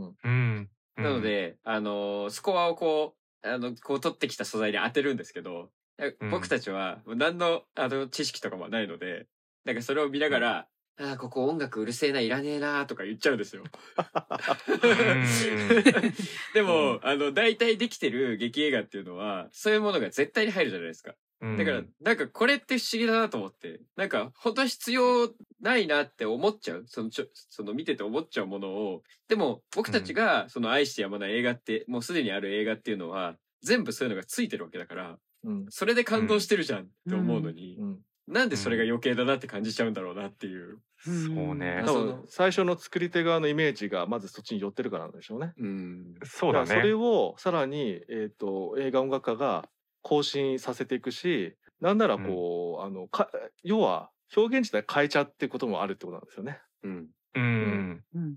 [0.97, 9.27] なの、で、あのースコアをこう、あの、こう取ってきた素材に当てるんですけど、うん僕たちは何の、あの、知識とかもないので、
[9.65, 10.69] なんかそれを見ながら、
[10.99, 13.63] ああ、ここ音楽うるせえな、いらねえな、とか言っちゃうんですよ。
[16.55, 21.15] でも、あの、大体できてる劇映画っていうのは、そういうものが絶対に入るじゃないですか。
[21.41, 25.31] うんだから、なんかこれって不思議だなと思って、なんか本当は必要
[25.61, 26.85] ないなって思っちゃう。
[26.87, 40.79] そのちょ、その見てて思っちゃうものを、でも僕たちがその愛してやまない映画って、もうすでにある映画っていうのは、全部そういうのがついてるわけだから、うんそれで感動してるじゃんって思うのに、うんなんでそれが余計だなって感じちゃうんだろうなっていう。
[41.05, 41.85] そうね
[42.27, 45.53] 最初の作り手側のイメージがまずそっちに寄ってるからなんでしょうね。
[45.57, 46.15] うん。
[46.25, 46.95] そうだからそれね。
[46.95, 49.69] をさらに、えー、と映画音楽家が
[50.07, 53.29] 更新させていくしなんならこう、あのか
[53.65, 56.61] 要は表現自体変えちゃうってこともあるってことなんですよね。
[56.85, 57.07] うん。
[57.35, 57.43] うん。
[57.43, 58.05] うん。
[58.15, 58.37] うん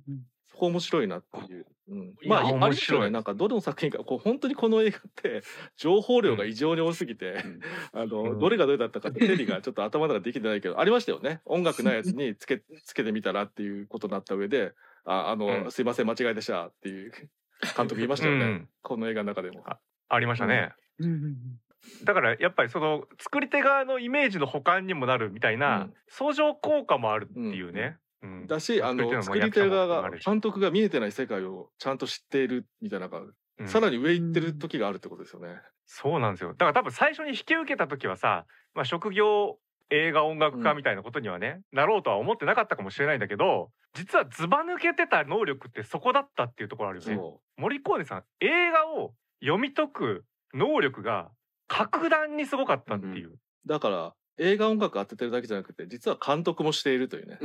[0.51, 1.65] そこ面白いなっていう。
[1.89, 3.01] うん、まあ面白い。
[3.01, 3.11] よね。
[3.11, 5.43] なんかどの作品かこう本当にこの映画って
[5.77, 7.35] 情報量が異常に多すぎて、
[7.93, 8.39] あの、うん。
[8.39, 11.41] どれがどれだったかって整理がちょっと頭の中でできてないけどありましたよね。
[11.45, 14.73] 音楽ないやつにつけ つけてみたらっていうことになった上で
[15.05, 15.71] 「ああの、うん。
[15.71, 17.11] すいません間違いでした」っていう
[17.77, 18.69] 監督言いましたよね、うん。
[18.81, 19.63] この映画の中でも。
[20.11, 20.73] ありましたね。
[20.99, 21.35] うんうん
[22.03, 27.97] だからやっぱりその作り手側のイメージの補完にもなるみたいなうん相乗効果もあるっていうね。
[28.21, 33.33] うんだしあの作り手側が監督が見えてない世界をちゃんと知っているみたいなのが、うん
[33.67, 35.59] さらに上行ってる時があるってことですよね。
[35.85, 36.51] そうなんですよ。
[36.51, 39.57] だから多分最初に引き受けた時はさ、まあ、職業
[39.89, 47.15] 映画音楽家みたいなことにはね、なろうとは思ってなかったかもしれないんだけど実はずば抜けてた能力ってそこだったっていうところあるよね。
[47.15, 51.29] そ森コーネさん映画を読み解く能力が
[51.67, 53.29] 格段にすごかったっていう。
[53.29, 57.39] うだから映画音楽当ててるだけじゃなくて実は監督もしているというね。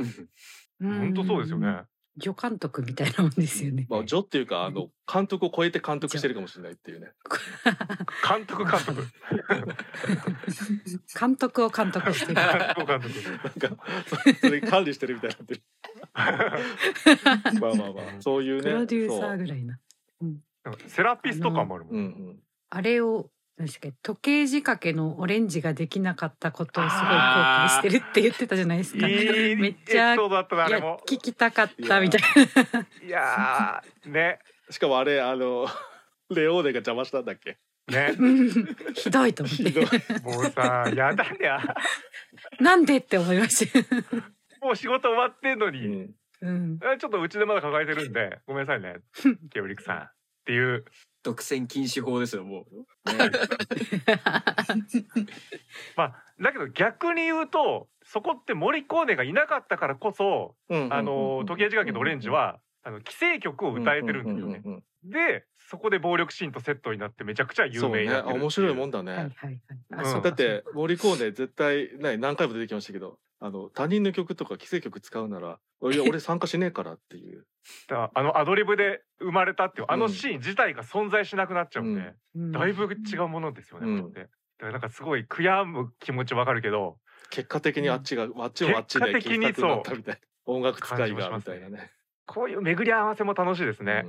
[0.81, 1.83] うん本当そうですよね。
[2.17, 3.87] 助監督みたいなもんですよね。
[3.89, 7.11] まあ助っていうかあの監督を超えて監督してるかもしれないっていうね。
[8.27, 9.03] 監督監督
[11.19, 12.35] 監督を監督してる。
[12.35, 12.45] 監
[12.75, 13.13] 督監督。
[13.59, 15.63] なんかそそれ管理してるみたいになってる。
[17.59, 18.63] まあまあまあそういうね。
[18.63, 19.79] プロデューサーぐらいな。
[20.87, 21.95] セラピスト感もあるもん。
[21.95, 22.39] うんうん。
[22.75, 29.07] あれを何でしたっけ時計仕掛けのオレンジができなかったことをすごい後悔してるって言ってたじゃないですか。
[29.07, 30.99] いいめっちゃいやれも。
[31.07, 32.21] 聞きたかったみたい
[33.07, 35.67] いやーねしかもあれあの
[36.35, 37.57] レオーネが邪魔したんだっけ？
[37.87, 38.49] ねうん
[38.93, 40.19] ひどいと思って。
[40.21, 41.39] もうさやだね
[42.59, 43.79] なんでって思いました。
[44.65, 46.79] もう仕事終わってんのに、うんうん。
[46.83, 48.97] あちょっとうちでまだ抱えてるんでごめんなさいね
[49.51, 50.11] ケオリクさんっ
[50.45, 50.83] ていう
[51.25, 52.85] 独占禁止法ですよもう。
[55.97, 64.61] まあだけど逆に言うとそこってモリコーネがいなかったからこそうんあの時計仕掛けのオレンジはあの規制曲を歌えてるんですよね。
[64.63, 68.41] うんうんうんでそこで暴力シーンとセットになってめちゃくちゃ有名になってるってう。
[68.41, 69.61] 面白いもんだね、はいはいはい。
[69.93, 70.05] あうん。
[70.05, 75.59] そうかだって森コーネ絶対ね何回も出てきましたけどあの他人の曲とか規制曲使うなら
[75.91, 77.45] 「いや 俺参加しねえから」っていう。
[77.87, 82.51] だあのアドリブで生まれたっていうあのシーン自体が存在しなくなっちゃうんで、うん。
[82.51, 84.13] だいぶ違うものですよね、うん。
[84.13, 86.99] だからなんかすごい悔やむ気持ちわかるけど
[87.29, 90.19] 結果的にあっちが、あっちもあっちで結果的に聴きたくなったみたいな。
[90.45, 91.91] 音楽使いがみたいなね。
[92.25, 94.05] こういう巡り合わせも楽しいですね。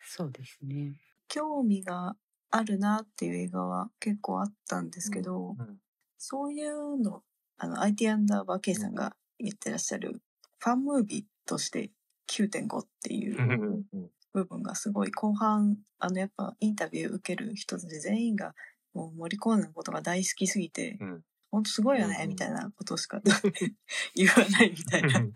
[0.00, 0.94] そうですね。
[1.28, 2.16] 興味が
[2.50, 5.78] あるなっていう映画は結構あったんですけど、うん
[6.18, 7.22] そういうの、
[7.58, 10.20] あの、IT アンダーバー K さんが言ってらっしゃる、
[10.58, 11.92] ファンムービーとして
[12.28, 14.10] 9.5っていううんうんうん。
[14.34, 18.54] 部分がすごい後半、あの、やっぱインタビュー受ける人たち全員が、
[18.94, 21.22] もう森コーネのことが大好きすぎて、うん。
[21.50, 22.28] ほんとすごいよね、うんうん。
[22.30, 23.22] みたいなことしか
[24.14, 25.34] 言わないみたいなうん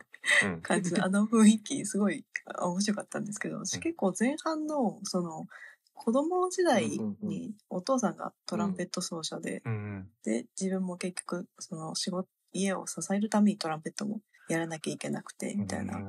[0.63, 5.47] 感じのあの雰囲気すごいあ面白かったんですけど私結構前半のその
[5.95, 10.09] 子供時代うんうんにお父さんがトランペット奏者で、うん。
[10.25, 16.01] で自分も結局その仕事家を支えるためにトランペットもやらなきゃいけなくてみたいな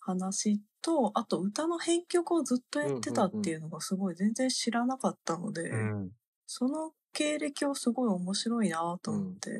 [0.00, 6.10] 話とあと歌の編曲をずっとやってたっていうのがすごい全然知らなかったので、うん。
[6.46, 9.50] その経歴をすごい面白いなと思って、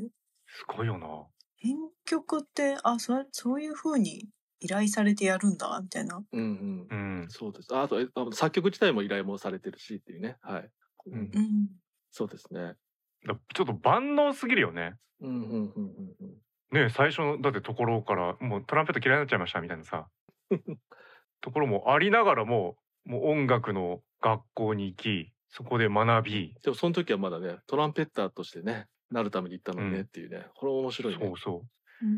[0.46, 1.06] すごいよな。
[1.58, 4.28] 編曲ってあそそういう風に
[4.60, 6.94] 依頼されてやるんだみたいなうんうんう
[7.24, 7.74] んそうです。
[7.74, 7.98] ああと
[8.32, 10.36] 作曲自体も依頼もされてるしっていうね。
[10.40, 10.70] はい。
[11.06, 11.68] うんうん
[12.10, 12.74] そうですね。
[13.26, 14.94] だちょっと万能すぎるよね。
[15.20, 16.34] うんうんうんうんうん。
[16.70, 20.08] ね最初のだってところからもうトランペット嫌いになっちゃいましたみたいなさ
[21.40, 30.02] ところもありながらももう音楽の学校に行きそこで学びでもその時はまだねトランペッターとしてねなるために行ったのにねうん。
[30.02, 30.46] っていうね。
[30.54, 31.18] これ面白いね。
[31.24, 31.64] そうそ
[32.02, 32.06] う。
[32.06, 32.12] うん。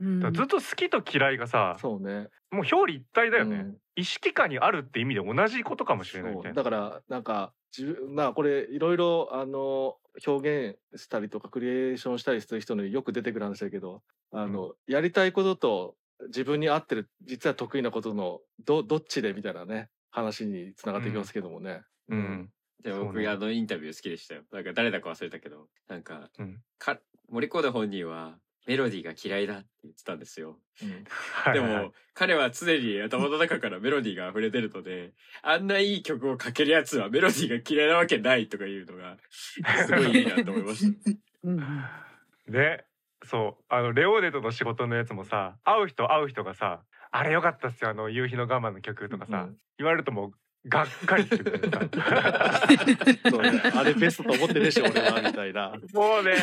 [0.00, 2.28] うんだからずっと好きと嫌いがさそうね。
[2.50, 3.76] もう表裏一体だよね、うん。
[3.96, 6.54] 意識下にあるって意味で同じことかもしれないみたそいう。
[6.54, 15.94] なだからなんか自分まあこれいろいろあの表現したりとかクリエーションしたりする人によく出てくる話だけどあの、やりたいことと
[16.28, 21.82] 自分に合ってる実は得意なことのどどっちでみたいなね話につながっていきますけどもね。
[22.08, 22.50] うん
[22.82, 24.42] でそうね僕あのインタビュー好きでしたよ。
[24.52, 26.98] なんか誰だか忘れたけど、なんか、うんか
[27.28, 30.58] 森コーダ本人はメロディーが嫌いだって言ってたんですよ。
[30.82, 35.12] うんで はいはいはいも彼は常に頭の中からメロディーが溢れてるので、
[35.42, 42.08] あんないい曲をかけるやつはメロディーが嫌いなわけないとかいうのが、 すごいいいなと思いました。
[42.48, 42.84] で
[43.24, 50.32] そうあのレオーネとの仕事のやつもさ会う人会う人がさ「あれよかったっすよあの夕日の我慢の曲」とかさ、うん言われるともう
[50.66, 52.68] がっかりするみたいなさ
[53.30, 53.62] そうね。
[53.74, 55.74] あれベストと思ってねえし俺はみたいな。
[55.94, 56.34] もうね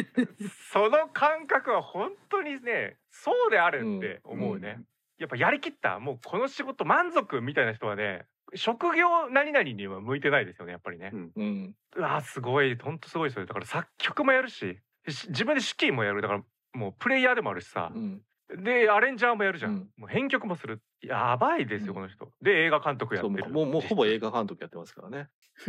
[0.72, 4.86] その感覚は本当にねそうであるって思うね、うん。
[5.18, 11.32] やっぱやりきったもうこの仕事満足みたいな人はね職業何々には向いてないですよねやっぱりね、うん。
[11.36, 11.74] うん。
[11.96, 16.22] うわーすごい本当すごいですよだから作曲もやるしし自分で指揮もやる。
[16.22, 16.42] だから
[16.72, 17.92] もうプレイヤーでもあるしさ。
[17.94, 18.22] う、ん
[18.56, 19.78] でアレンジャーもやるじゃん、うん。
[19.96, 20.82] もう編曲もする。
[21.02, 21.94] やばいですようん。
[21.94, 22.28] この人。
[22.42, 23.50] で映画監督やってる。
[23.50, 25.28] もうもうほぼ映画監督やってますからね。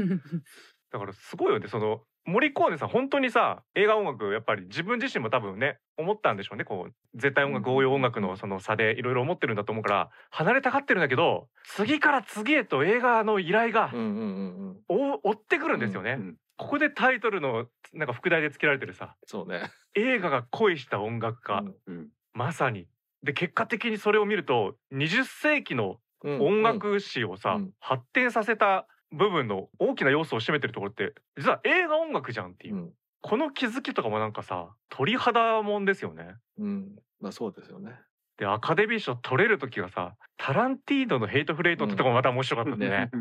[0.92, 1.68] だからすごいよね。
[1.68, 6.66] その森コーネさん本当にさ映画音楽やっぱり自分自身も多分ね思ったんでしょうね。
[6.66, 7.76] こう絶対音楽うん。
[7.78, 15.20] 応用音楽のその差でいろいろ思ってるんだと思うから離れたがってるんだけど次から次へと映画の依頼がうんうんうんうん。
[15.24, 19.16] 追ってくるんですよね、うんここでタイトルのなんか副題でつけられてるさ。
[19.26, 19.72] そうね。
[19.96, 22.88] 映画が恋した音楽家、うんまさに
[23.24, 36.38] で結果的にそれを見ると20世紀のうん音楽史をさ、うん発展させた部分の大きな要素を占めてるところって実は映画音楽じゃんっていう、うんこの気づきとかもなんかさ鳥肌もんですよね。
[36.58, 36.96] うん。
[37.20, 37.92] まあそうですよね。
[38.38, 43.12] でアカデミー賞取れる時がさタランティーノの「ヘイト・フレイト」ってとこもまた面白かったんでね。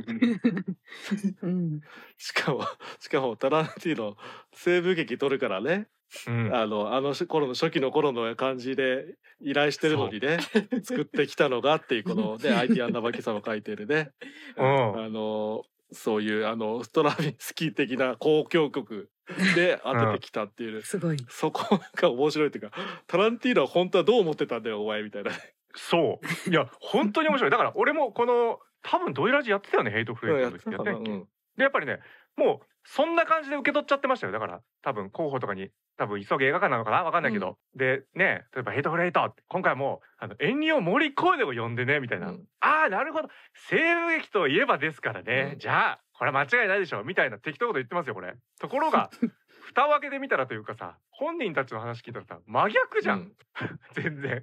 [1.42, 1.80] うん
[2.16, 2.64] しかも
[2.98, 4.16] しかもタランティーノ
[4.54, 5.88] 西部劇撮るからね、
[6.26, 6.50] うん。
[6.54, 10.38] あのあの頃の初期の頃の感じで依頼してるのにね
[10.82, 14.10] 作ってきたのがっていうこのね IT アンダーバキさんが書いてるね。
[14.56, 15.04] うん。
[15.04, 19.10] あのそういうあのストラビンスキー的な交響曲
[19.54, 21.16] で当ててきたっていう、すごい。
[21.28, 25.32] そこが面白いっていうかタランティーノは本当はどう思ってたんだよお前みたいな。
[25.74, 26.50] そう。
[26.50, 27.50] いや本当に面白い。
[27.50, 31.28] だから俺もこの多分ドイラジやってたよね「ヘイト・フレイト」の時やってたっけうん。
[31.56, 32.00] でやっぱりね
[32.40, 34.32] もうそんな感じで受け取っちゃってましたよ。
[34.32, 37.04] だから多分候補とかに多分急げ映画館なのかな？
[37.04, 42.44] わかんないけど、でね例えば「ヘイトフレイト」って今回はもうあのエンニオ森コーデを呼んでねみたいな、うん。
[42.60, 43.28] ああなるほど。
[43.68, 45.58] 西部劇といえばですからね、うん。
[45.58, 48.34] じゃあこれは間違いないでしょみたいな適当なこと言ってますよこれ。
[48.58, 49.10] ところが
[49.66, 53.34] 蓋を開けてみたらというかさ本人たちの話聞いたらさ真逆じゃん、うん。
[53.92, 54.42] 全然。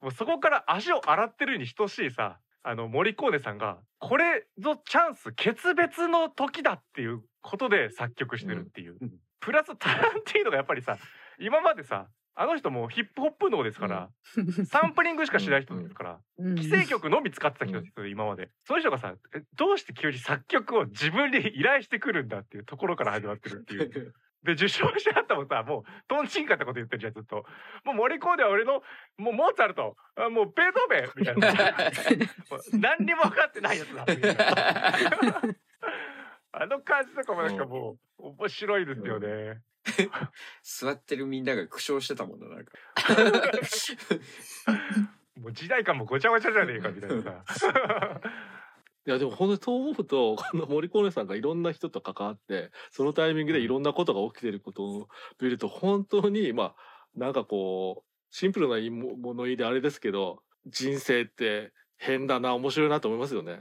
[0.00, 9.10] もうそこから足を洗ってるに等しいさあの森コーネさんがこれぞチャンス決別の時だっていうことで作曲してるっていう、うん
[9.42, 10.98] プラスタランティーノがやっぱりさ
[11.40, 14.08] 今までさあの人もヒップホップ脳ですから、
[14.64, 16.56] サンプリングしかしない人ですから、うん。
[16.56, 18.48] 既成曲のみ使ってた人ですよ今まで。
[18.66, 24.14] その人がさえどうして急に作曲を自分に依頼してくるんだっていうところから始まってるっていう。
[24.44, 27.44] で受賞者あったもさもうとんちんかったこと言ってるじゃんずっと。
[27.84, 28.82] もう森コーデは俺の
[29.18, 29.96] もうモーツァルト。
[30.16, 31.54] あもうベートーベンみたいな。
[32.96, 34.04] 何にも分かってないやつだ
[36.54, 39.62] あの感じとかもなんかもう面白いですよね。
[40.62, 42.72] 座ってるみんなが苦笑してたもんななんか。
[45.40, 47.42] もう時代感もごちゃごちゃじゃねえかみたいなさ。
[49.04, 55.08] いやでも本当にそう思うとこの森コーネさんがいろんな人と関わってそのタイミングでいろんなことが起きてることを
[55.40, 56.74] 見ると本当にまあ
[57.16, 63.60] なんかこうシンプルな物言いであれですけど人生って変だな面白いなと思いますよね。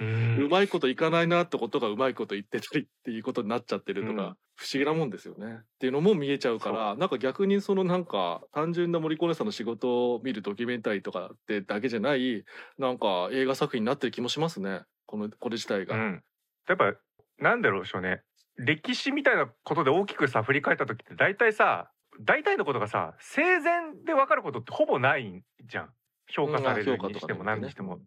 [0.00, 0.06] うう
[0.46, 4.36] んまいこといかないなってことがうまいこと言ってたりっていうことになっちゃってるとか、うん。
[4.56, 5.58] 不思議なもんですよね。
[5.60, 12.44] っていうのも見えちゃうからなんか逆にそのなんか単純な森コーネさんの仕事を見るドキュメンタリーとかってだけじゃない
[12.78, 14.82] なんか映画作品になってる気もしますね。
[15.06, 15.96] このこれ自体が。
[15.96, 16.22] うん、
[16.68, 16.94] やっぱ
[17.38, 18.22] なんだろうしょうね。
[18.56, 21.90] 歴史みたいなことで大きくさ振り返った時って大体さ
[22.20, 25.90] 大体のことがさ生前で分かることってほぼないんじゃん。
[26.28, 27.98] 評価されるにしても何にしても。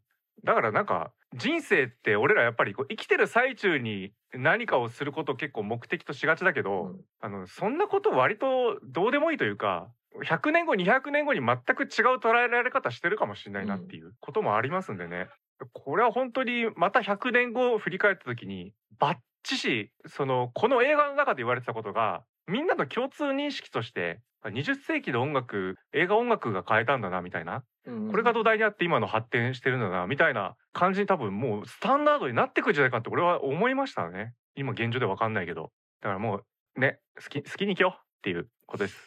[0.43, 9.89] だからなんか人生って俺らやっぱりこう生きてる最中に何かをすることを結構目的としがちだけど、うんあのそんなこと割とどうでもいいというか
[10.23, 15.27] 100年後200年後に全く違う捉えられ方してるかもしれないなっていうこともありますんでね。
[15.73, 28.11] これは本当にまた100年後を振り返った時にバッチシそのこの映画の中で言われてたことがみんなの共通認識として20世紀の音楽映画音楽が変えたんだなみたいなうん。
[28.11, 34.33] これが土台にあって今の発展してるんだなみたいな感じに多分もうスタンダードになってくるんじゃないかって俺は思いましたね。
[34.55, 35.71] 今現状でわかんないけど。
[36.01, 36.43] だからも
[36.75, 38.97] うね好き好きに生きようっていうことです、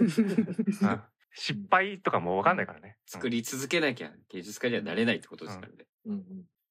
[0.82, 1.02] うん。
[1.34, 5.86] 失敗とかもわかんないからね、作り続けなきゃ芸術家にはなれないってことですからね。
[6.06, 6.12] うん。
[6.14, 6.22] うん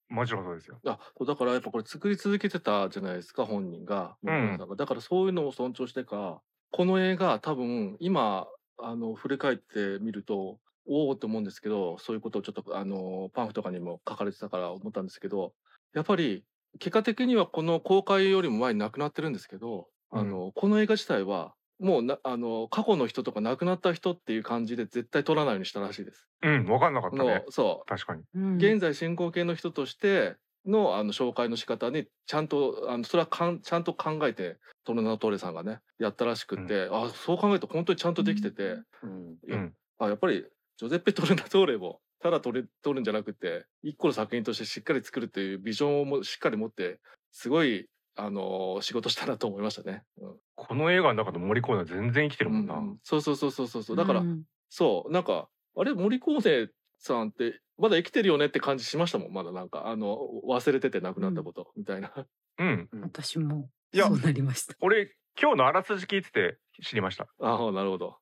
[0.09, 0.79] もちろんそうですよ。
[0.85, 4.57] あだからやっぱこれ作り続けてたじゃないですか本人が,、うん。
[4.77, 15.53] だからそういうのを尊重してかこの映画多分今あの振り返ってみるとおおって思うんですけどそういうことをちょっとあのパンフとかにも書かれてたから思ったんですけど
[15.93, 16.43] やっぱり
[16.79, 26.27] 結果的にはこの公開よりも前に亡くなってるんですけど、あのこの映画自体はもうなあの過去の人とか亡くなった人っていう感じで絶対撮らないようにしたらしいです。
[26.43, 27.89] うんわかんなかったのねそう。
[27.89, 28.23] 確かに。
[28.35, 28.57] うん。
[28.57, 30.35] 現在進行形の人として
[30.65, 39.37] のあの紹介の仕方にちゃんとあのそれはかんちゃんと考えてトルナドトーレさんがねやったらしくって、あそう考えると本当にちゃんとできてて、うん。
[39.47, 39.73] うん。
[39.99, 40.45] あやっぱり
[40.77, 46.99] ジョゼッペ・トルナトーレもただ撮れ撮るんじゃなくて一個の作品としてしっかり作るっていうビジョンをもしっかり持って
[47.31, 50.03] すごいあの仕事したなと思いましたね。
[50.19, 50.35] うん。
[50.55, 53.95] この映画の中の森コーナー全然生きてるもんな、うんそうそうそうそうそうそう。
[53.95, 55.11] だから、うんそう。
[55.11, 59.33] なんかあれ森コーネさんってまだ生きてるよねって感じしましたもん。
[59.33, 60.17] まだなんかあの
[60.47, 62.11] 忘れてて亡くなったこと、みたいな。
[62.57, 62.89] うん。
[63.03, 64.75] 私もいやそうなりました。
[64.81, 67.27] 俺今日のあらすじ聞いてて知りました。
[67.41, 68.15] ああなるほど。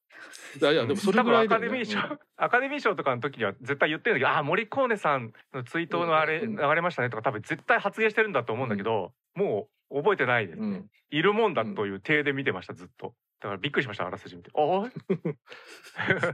[0.60, 2.00] いやいやでもそれぐらい多分アカデミー賞、
[2.38, 6.56] アカデミー賞とかの時には絶対言ってるんだけどああ森コーネさんの追悼のあれ、うん。
[6.56, 10.90] 流れましたねとか多分絶対発言してるんだと思うんだけど、もう覚えてないですね、うん。
[11.12, 13.14] いるもんだという体で見てましたずっと。
[13.42, 14.52] だからびっくりしましたあらすじ見て。
[14.56, 14.84] あ
[16.08, 16.20] れ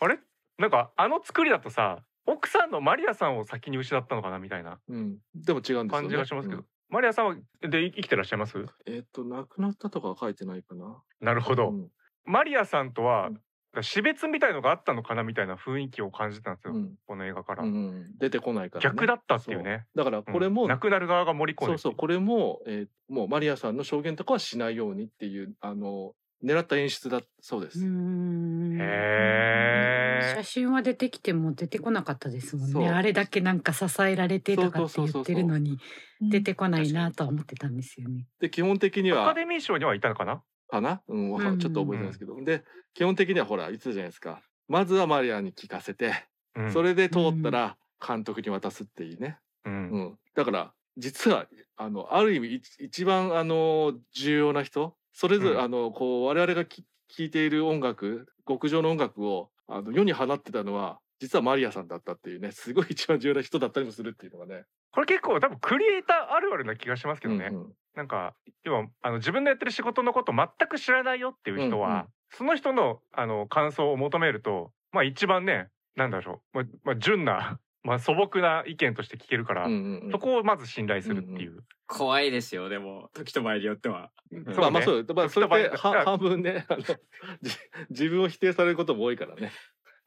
[0.00, 0.18] あれ？
[0.58, 5.90] なんかあの作りだとさ奥さんのマリアさんを先に失ったのかなみたいなうん、でも違うんですよね。
[5.90, 8.64] 感じがしますけど、うんマリアさんはで生きてらっしゃいます？
[8.86, 11.02] えっと亡くなったとかは書いてないかな。
[11.20, 11.88] なるほど、うん。
[12.24, 13.40] マリアさんとはうん。
[13.82, 16.94] 死別みたいのがあったのかなみたいな雰囲気を感じたんですよ、うん。
[17.06, 18.18] この映画から、うんうん。
[18.18, 18.94] 出てこないから、ね。
[18.96, 19.84] 逆だったっていうね。
[19.94, 21.94] だからこれも、うん亡くなる側が盛り込んでそうそう。
[21.94, 26.14] これも、えーもうマリアさんの証言とかはしないようにっていうあの
[26.44, 27.80] 狙った演出だそうです。
[27.80, 28.78] うん。
[28.80, 30.36] へー。
[30.36, 32.82] 写真は出てきても出てこなかったですもんそう。
[32.82, 32.90] ね。
[32.90, 35.78] あれだけなんか支えられてとかって言ってるのに
[36.20, 38.26] 出てこないな確とは思ってたんですよね。
[38.40, 40.42] で基本的にアカはデミー賞にはいたのかな？
[40.68, 42.62] かな、うん、わかうんちょっと覚えてないですけど、で
[42.94, 44.42] 基本的にはほら言ってたじゃないですか。
[44.68, 46.12] まずはマリアに聞かせて、
[46.54, 46.72] うん。
[46.72, 47.76] それで通ったら
[48.06, 49.76] 監督に渡すっていうね、ううん。
[49.76, 64.62] ん、だから実はあのある意味い一番あの重要な人それぞれ、うんあのこう我々がき聴いている音楽極上の音楽をあの世に放ってたのは実はマリアさんだったっていうねすごい一番重要な人だったりもするっていうのがね。
[64.92, 67.48] これ結構多分クリエイターあるあるな気がしますけどね。
[67.50, 81.64] うんうんなんか要はあの自分のやってる仕事のこと全く知らないよっていう人は、うんうんその人のあの感想を求めるとまあ一番ねなんだろう、まあまあ、純な、まあ、素朴な意見として聞けるから、うんうんうんそこをまず信頼するっていう。
[81.86, 84.10] 怖いですよでも時と場合によっては。
[84.30, 87.56] そうまあまあそうまあそれで半分ねあのじ
[87.88, 89.52] 自分を否定されることも多いからね。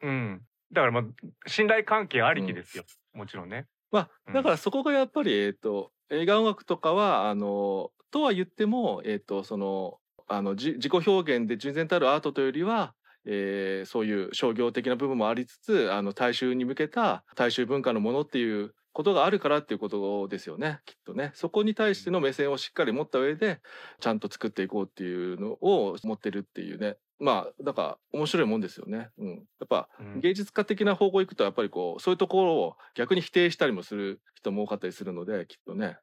[0.02, 0.42] うん。
[0.72, 1.04] だからまあ
[1.46, 2.84] 信頼関係ありきですよ。
[3.14, 3.66] もちろんね。
[3.90, 9.98] まうんあだからそこがやっぱりえっ、と映画音楽とかはあのとは言ってもえっ、とその
[10.28, 12.94] あのじ自己表現で純然たるアートというよりは、
[13.24, 23.60] えーそういう商業的な部分もありつつあの大衆に向けた大衆文化のものっていうことがあるからっていうことですよねきっとねそこに対しての目線をしっかり持った上で
[24.00, 29.10] ちゃんと作っていこうっていうのを持ってるっていうねまあだから面白いもんですよね。
[29.16, 35.98] うん、やっぱうん芸術家的な方向行くとやっぱりこうそういうところを逆に否定したりもする人も多かったりするのできっとね。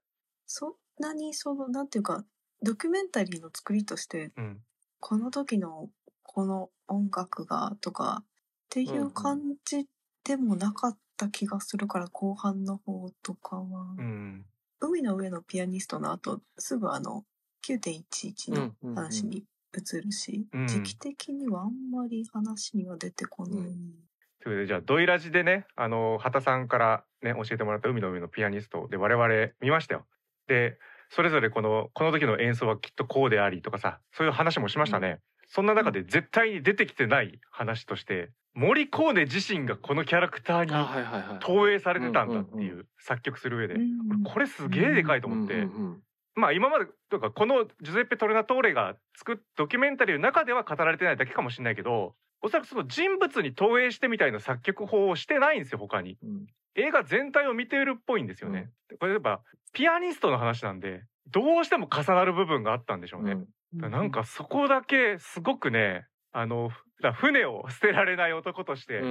[0.45, 2.23] そんなにそのなんていうか
[2.63, 4.61] ドキュメンタリーの作りとしてうん。
[5.01, 5.89] この時の
[6.31, 8.25] この音楽がとかっ
[8.69, 9.87] ていんううん感じ
[10.23, 14.45] でもなかった気がするから後半の方とかは、うん。
[14.79, 17.25] 海の上のピアニストの後すぐあの
[17.67, 19.43] 9.11のうん話に
[19.75, 23.59] 移るし、うん時期的にはあんまり話には出てこない。
[23.59, 23.93] うん
[24.41, 30.05] ということでじゃあドイラジでねあの畑さんからね教えてもらった海の上のピアニストで我々見ましたよ。
[30.47, 30.77] で
[31.09, 35.19] それぞれこのこの時の演奏はきっとこうでありとかさそういう話もしましたね。
[35.49, 41.39] そんな中で絶対に出てきてない話として森コーネ自身がこのキャラクターに。
[41.39, 45.53] 投影されてたんだってうんいう作曲する上でうんこれすげえでかいと思って。
[45.55, 46.03] うんうんうん
[46.35, 56.17] まあ今までというかこのジュゼッペ・トルナトーレが作っドキュメンタリーの中では語られてないだけかもしれないけどおそらくその人物に投影してみたいな作曲法をしてないんですよ他に。
[56.23, 56.47] うん。
[56.75, 58.69] 映画全体を見ているっぽいんですよね、
[58.99, 59.41] これやっぱ
[59.73, 66.69] ピアニストの話なんでどうしても重なる部分があったんでしょうね、だからなんかそこだけすごくねあの
[67.15, 69.01] 船を捨てられない男として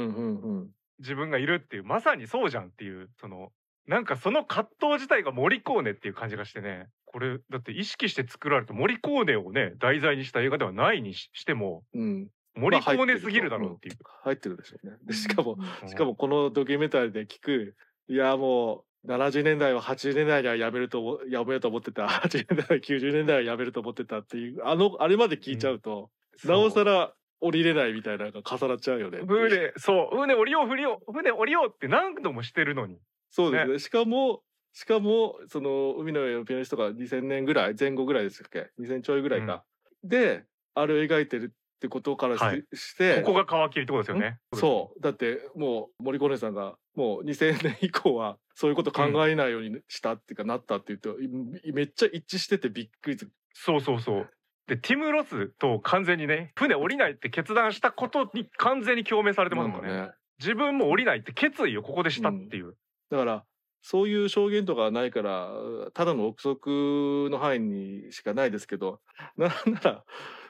[0.98, 3.50] 自分がいるっていうまさにそうじゃんっていうその
[3.86, 6.88] なんかその葛藤自体がモリコーネっていう感じがしてね。
[7.10, 12.28] これだって意識して作られたモリコーネをね題材にした映画ではないにししてもうん。
[12.54, 13.96] モリコーネすぎるだろうっていう。
[14.24, 14.96] 入ってるでしょうね。
[15.06, 15.88] でしかもうん。
[15.88, 17.74] しかもこのドキュメンタリーで聞く
[18.08, 22.06] いやもう70年代は80年代にはやめると思やめようと思ってた。
[22.06, 26.10] 80年代90年代はやめると思ってたっていうあのあれまで聞いちゃうと、
[26.44, 29.20] なおさら降りれないみたいなのが重なっちゃうよね。
[29.26, 30.16] 船そう。
[30.16, 32.98] 船降りよう降りよう船降りようって何度もしてるのに。
[33.30, 33.78] そうですね。
[33.78, 34.42] しかも
[34.72, 39.64] しかもその海の上のピアニストが2000年ぐらい前後ぐらいですっけ？2000ちょいぐらいか、
[40.04, 40.44] で
[40.74, 42.64] あれを描いてるってことからし,、はい。
[42.98, 44.38] てここが皮切りってことですよね。
[44.54, 45.00] そう。
[45.00, 54.30] だってもう森コネさんがもう2000年以降はそういうこと考えないようにしたっていうか、なったって言うといめっちゃ一致しててびっくりするそうそうそう。
[54.66, 59.92] でティム・ロスと完全にね船降りないって決断したことに完全に共鳴されてますもんね。
[59.92, 62.74] ね自分も降りないって決意をここでしたっていう。
[63.12, 63.44] だから
[63.82, 65.52] そういう証言とかないから
[65.94, 68.98] ただの憶測の範囲にしかないですけど
[69.36, 70.04] なんなら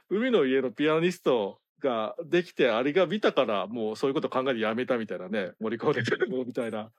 [0.09, 6.91] 海の家のピアニストができてあれが見たからもうそういうこと考えてやめたみたいなね森コーネみたいな。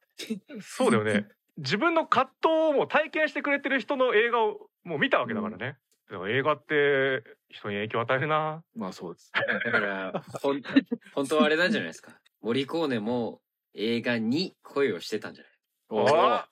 [0.61, 1.27] そうだよね。
[1.57, 5.77] 自分の葛藤をもう体験してくれてる人の映画をもう見たわけだからね。
[6.09, 8.63] だから映画って人に影響を与えるな。
[8.75, 9.31] まあそうです。
[9.33, 10.61] だから、ほん、
[11.13, 12.19] 本当はあれなんじゃないですか。
[12.41, 13.41] モリコーネも
[13.73, 15.53] 映画に恋をしてたんじゃない？
[15.89, 16.43] おー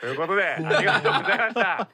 [0.00, 1.88] ということでありがとうございました。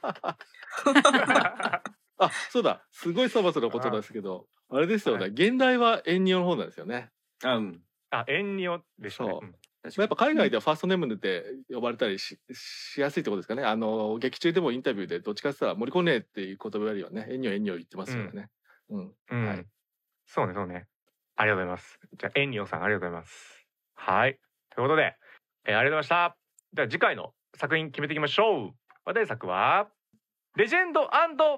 [2.17, 7.09] あそうだすごいサバスのことですけどあれですよね、はい現代はエンニオの方なんですよね。
[7.43, 7.81] あ、うん。
[8.09, 9.29] あ、エンニオでしたね。
[9.29, 9.55] そううん
[9.85, 13.63] まあやっぱ海外ではファーストネームで呼ばれたりししやすいってことですかね。
[13.63, 18.49] あの劇中でもインタビューでどっちかって言ったら森コネっていう言葉よりはね、エンニョエンニョ言ってますからね。
[18.89, 19.13] うん。
[19.29, 19.65] うんはい
[20.25, 20.87] そうね、そうね。
[21.35, 21.99] ありがとうございます。
[22.17, 23.67] じゃあ、エンニオさん、ありがとうございます。
[23.93, 24.39] はい。
[24.73, 25.15] ということで、
[25.65, 26.37] えーありがとうございました。
[26.73, 28.71] じゃあ、次回の作品決めていきましょう。
[29.05, 29.87] 話題作は、
[30.55, 31.07] レジェンド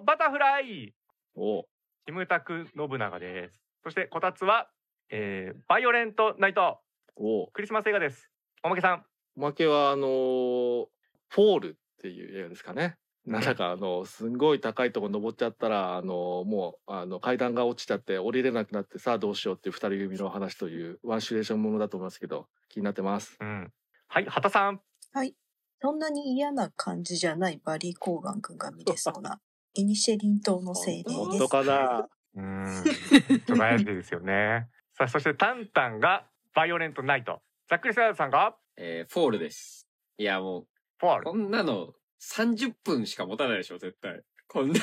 [0.03, 0.93] バタフライ
[1.36, 1.66] お
[2.08, 3.60] キムタク信長です。
[3.84, 4.70] そして、こたつは、
[5.10, 6.80] えーバイオレントナイト、
[7.18, 8.32] おクリスマス映画です。
[8.64, 9.03] おまけさん。
[9.36, 10.86] おまけはあのー
[11.28, 12.95] フォールっていう映画ですかね。
[13.26, 23.36] なんだかあのすんごい高いとこ登っちゃったらあのもうあの階段が落ちちゃって降りれなくなってさあどうしようっていう二人組の話というワンシュレーションものだと思いますけど気になってます。
[23.41, 23.70] うん。
[24.08, 24.80] はい、畑さん。
[25.12, 25.36] はい。
[25.82, 29.41] そんなに嫌な感じじゃないバリー・コーガン君が見れそうな、
[29.78, 31.47] イニシェリン島の精霊です本当。
[31.47, 32.07] かな？
[32.36, 32.84] うーん。
[32.84, 34.67] ちょっと悩んでですよね。
[34.97, 36.25] さあ、そしてタンタンが
[36.55, 37.41] バイオレントナイト。
[37.69, 38.55] ざっくりセラさんが？
[38.78, 39.88] えー、フォールです。
[40.17, 40.67] いや、もう、
[40.99, 41.23] フォール。
[41.25, 44.21] こんなの30分しか持たないでしょ、絶対。
[44.47, 44.80] こんな、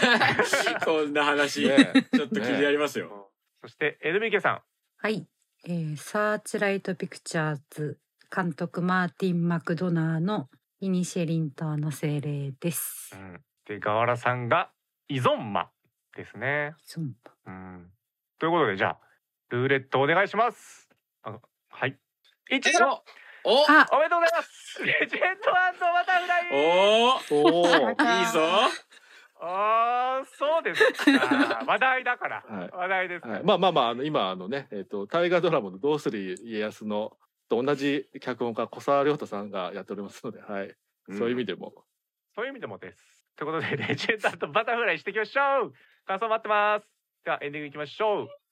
[0.85, 1.67] こんな話。
[1.67, 3.33] ねちょっと気になりますよ。
[3.63, 4.63] そして、NBK さん。
[4.99, 5.27] はい、
[5.65, 7.99] えー、サーチライトピクチャーズ
[8.35, 10.49] 監督マーティン・マクドナーの
[10.81, 13.17] イニシェリン島の精霊ですう。
[13.17, 13.41] ん。
[13.67, 14.71] で、ガワラさんが
[15.15, 15.71] イゾンマ
[16.17, 16.75] ですね。
[16.85, 17.87] そううん。
[18.41, 18.99] ということで、じゃあ、
[19.51, 20.91] ルーレットお願いします。
[21.23, 21.97] あのはい。
[22.51, 22.61] 1
[23.45, 27.67] おおあ、おめでとうございますレジェンドバタフライおおお。
[27.67, 28.41] いいぞ
[29.41, 30.83] あー、そうです
[31.17, 31.65] か。
[31.65, 32.43] 話題だから。
[32.49, 33.29] はい話題です。
[33.29, 37.17] はい、まあまあまああの今あのねえっ、と大河ドラマの「どうする家康の」
[37.49, 40.75] と同じ脚本家小沢亮太さんがやっておりますので、はい、
[41.09, 41.85] うんそういう意味でも
[42.35, 43.14] そういう意味でもです。
[43.37, 45.73] ということで、レジェンとバタフライしていきましょう。
[46.07, 46.87] 感想待ってます。
[47.25, 48.44] では、エンディングいきましょう。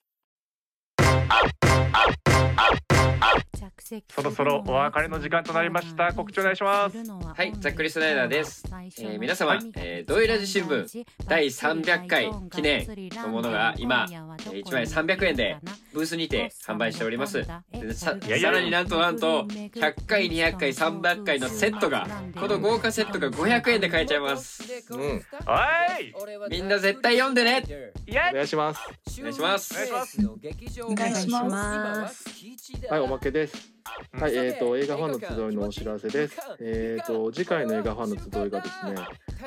[4.09, 6.13] そろそろお別れの時間となりました。
[6.13, 6.97] 告知お願いします。
[6.97, 8.63] はいざっくりスナイダーです。
[8.69, 12.87] えー皆様えードイラジ新聞第300回記念
[13.21, 15.57] のものが今えー1枚300円で
[15.93, 17.45] ブースにて販売しております。
[17.71, 22.07] でさいやいやさらになんとなんと100回200回300回のセットが
[22.39, 24.63] この豪華セットが500円で買えちゃいます。
[24.91, 24.99] うん。
[25.45, 25.67] は
[25.99, 26.13] い！
[26.49, 27.63] みんな絶対読んでね。
[28.31, 28.81] お願いします。
[29.19, 29.73] お願いします。
[29.73, 30.83] お願いします。
[30.83, 32.25] お願いします。
[32.89, 33.53] はいおまけです。
[33.55, 33.73] うん
[34.13, 36.37] はいえっ、と映画ファンの集いのお知らせです。
[36.59, 38.95] えっ、と次回の映画ファンの集いがですね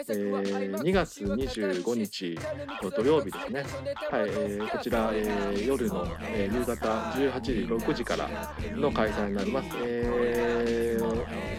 [0.08, 2.38] えー2月25日
[2.82, 3.60] の土曜日ですね。
[4.10, 6.74] はい、えーこちら、えー夜の、えー夕方
[7.12, 8.28] 18時6時から
[8.76, 10.55] の開催になります、えー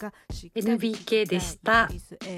[0.56, 1.90] NBK でした。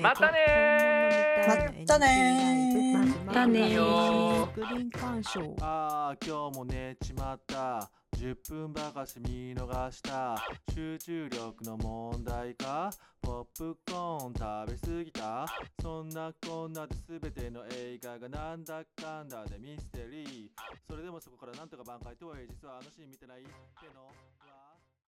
[0.02, 1.48] またねー。
[1.48, 3.26] まったねー。
[3.26, 5.56] またねー。
[5.62, 7.90] ああ今日も寝ちまった。
[8.18, 10.36] 10分ばかし見逃した。
[10.74, 12.92] 集中力の問題か。
[13.22, 15.46] ポップコーン食べ過ぎた。
[15.82, 20.50] そんなこんなで全ての映画がなんだかんだでミステリー。
[20.90, 23.50] それでもそこからなんとか挽回とはいえ実はあのシーン見てないって
[23.96, 24.04] の。
[24.04, 24.12] は